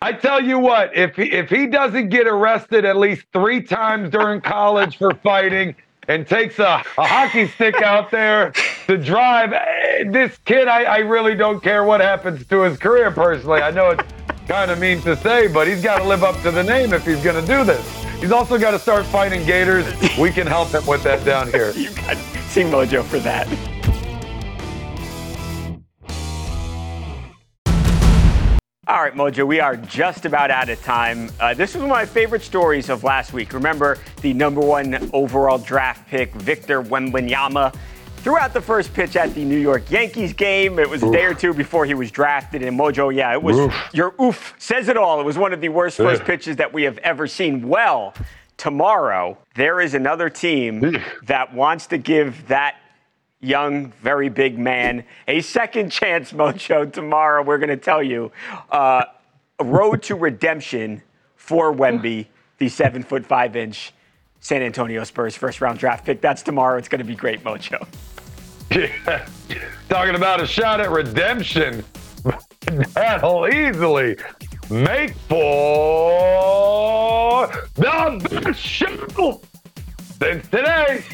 I 0.00 0.12
tell 0.12 0.42
you 0.42 0.58
what, 0.58 0.94
if 0.96 1.16
he, 1.16 1.24
if 1.32 1.48
he 1.48 1.66
doesn't 1.66 2.08
get 2.10 2.26
arrested 2.26 2.84
at 2.84 2.96
least 2.96 3.24
three 3.32 3.62
times 3.62 4.10
during 4.10 4.40
college 4.40 4.98
for 4.98 5.14
fighting 5.22 5.74
and 6.08 6.26
takes 6.26 6.58
a, 6.58 6.82
a 6.98 7.06
hockey 7.06 7.48
stick 7.48 7.76
out 7.76 8.10
there 8.10 8.52
to 8.86 8.98
drive, 8.98 9.52
eh, 9.52 10.04
this 10.10 10.36
kid, 10.44 10.68
I, 10.68 10.84
I 10.84 10.98
really 10.98 11.34
don't 11.34 11.62
care 11.62 11.84
what 11.84 12.00
happens 12.00 12.46
to 12.46 12.60
his 12.62 12.78
career 12.78 13.10
personally. 13.10 13.62
I 13.62 13.70
know 13.70 13.90
it's 13.90 14.02
kind 14.46 14.70
of 14.70 14.78
mean 14.78 15.00
to 15.02 15.16
say, 15.16 15.46
but 15.46 15.66
he's 15.66 15.82
got 15.82 15.98
to 15.98 16.04
live 16.04 16.22
up 16.22 16.40
to 16.42 16.50
the 16.50 16.62
name 16.62 16.92
if 16.92 17.06
he's 17.06 17.22
going 17.22 17.40
to 17.40 17.46
do 17.46 17.64
this. 17.64 18.04
He's 18.20 18.32
also 18.32 18.58
got 18.58 18.72
to 18.72 18.78
start 18.78 19.06
fighting 19.06 19.44
gators. 19.46 19.86
We 20.18 20.30
can 20.30 20.46
help 20.46 20.68
him 20.68 20.84
with 20.86 21.02
that 21.04 21.24
down 21.24 21.50
here. 21.50 21.72
See 22.54 22.62
Mojo 22.62 23.02
for 23.02 23.18
that. 23.18 23.48
All 28.86 29.02
right, 29.02 29.12
Mojo, 29.12 29.44
we 29.44 29.58
are 29.58 29.74
just 29.74 30.24
about 30.24 30.52
out 30.52 30.68
of 30.68 30.80
time. 30.84 31.32
Uh, 31.40 31.54
this 31.54 31.74
was 31.74 31.82
one 31.82 31.90
of 31.90 31.96
my 31.96 32.06
favorite 32.06 32.42
stories 32.42 32.90
of 32.90 33.02
last 33.02 33.32
week. 33.32 33.52
Remember 33.54 33.98
the 34.22 34.32
number 34.32 34.60
one 34.60 35.10
overall 35.12 35.58
draft 35.58 36.06
pick, 36.06 36.32
Victor 36.34 36.80
Wembanyama, 36.80 37.74
threw 38.18 38.38
out 38.38 38.52
the 38.52 38.60
first 38.60 38.94
pitch 38.94 39.16
at 39.16 39.34
the 39.34 39.44
New 39.44 39.58
York 39.58 39.90
Yankees 39.90 40.32
game. 40.32 40.78
It 40.78 40.88
was 40.88 41.02
a 41.02 41.10
day 41.10 41.24
or 41.24 41.34
two 41.34 41.54
before 41.54 41.86
he 41.86 41.94
was 41.94 42.12
drafted. 42.12 42.62
And 42.62 42.78
Mojo, 42.78 43.12
yeah, 43.12 43.32
it 43.32 43.42
was 43.42 43.58
Oof. 43.58 43.74
your 43.92 44.14
oof 44.22 44.54
says 44.58 44.86
it 44.86 44.96
all. 44.96 45.20
It 45.20 45.24
was 45.24 45.36
one 45.36 45.52
of 45.52 45.60
the 45.60 45.70
worst 45.70 45.96
first 45.96 46.22
pitches 46.22 46.54
that 46.58 46.72
we 46.72 46.84
have 46.84 46.98
ever 46.98 47.26
seen. 47.26 47.68
Well, 47.68 48.14
tomorrow 48.56 49.38
there 49.54 49.80
is 49.80 49.94
another 49.94 50.28
team 50.28 50.98
that 51.24 51.54
wants 51.54 51.86
to 51.88 51.98
give 51.98 52.48
that 52.48 52.76
young, 53.40 53.92
very 54.02 54.28
big 54.28 54.58
man 54.58 55.04
a 55.28 55.40
second 55.40 55.90
chance, 55.90 56.32
Mojo. 56.32 56.90
Tomorrow, 56.90 57.42
we're 57.42 57.58
going 57.58 57.68
to 57.68 57.76
tell 57.76 58.02
you 58.02 58.32
uh, 58.70 59.04
a 59.58 59.64
road 59.64 60.02
to 60.04 60.14
redemption 60.14 61.02
for 61.36 61.72
Wemby, 61.74 62.26
the 62.58 62.68
seven 62.68 63.02
foot 63.02 63.24
five 63.26 63.54
inch 63.56 63.92
San 64.40 64.62
Antonio 64.62 65.04
Spurs 65.04 65.36
first 65.36 65.60
round 65.60 65.78
draft 65.78 66.04
pick. 66.04 66.20
That's 66.20 66.42
tomorrow. 66.42 66.78
It's 66.78 66.88
going 66.88 66.98
to 66.98 67.04
be 67.04 67.14
great, 67.14 67.42
Mojo. 67.44 67.86
Yeah. 68.70 69.26
Talking 69.88 70.14
about 70.14 70.40
a 70.40 70.46
shot 70.46 70.80
at 70.80 70.90
redemption. 70.90 71.84
That'll 72.94 73.46
easily 73.48 74.16
make 74.70 75.14
for 75.28 76.56
the 77.74 78.28
best 78.30 78.60
show 78.60 79.40
since 80.18 80.48
today. 80.48 81.04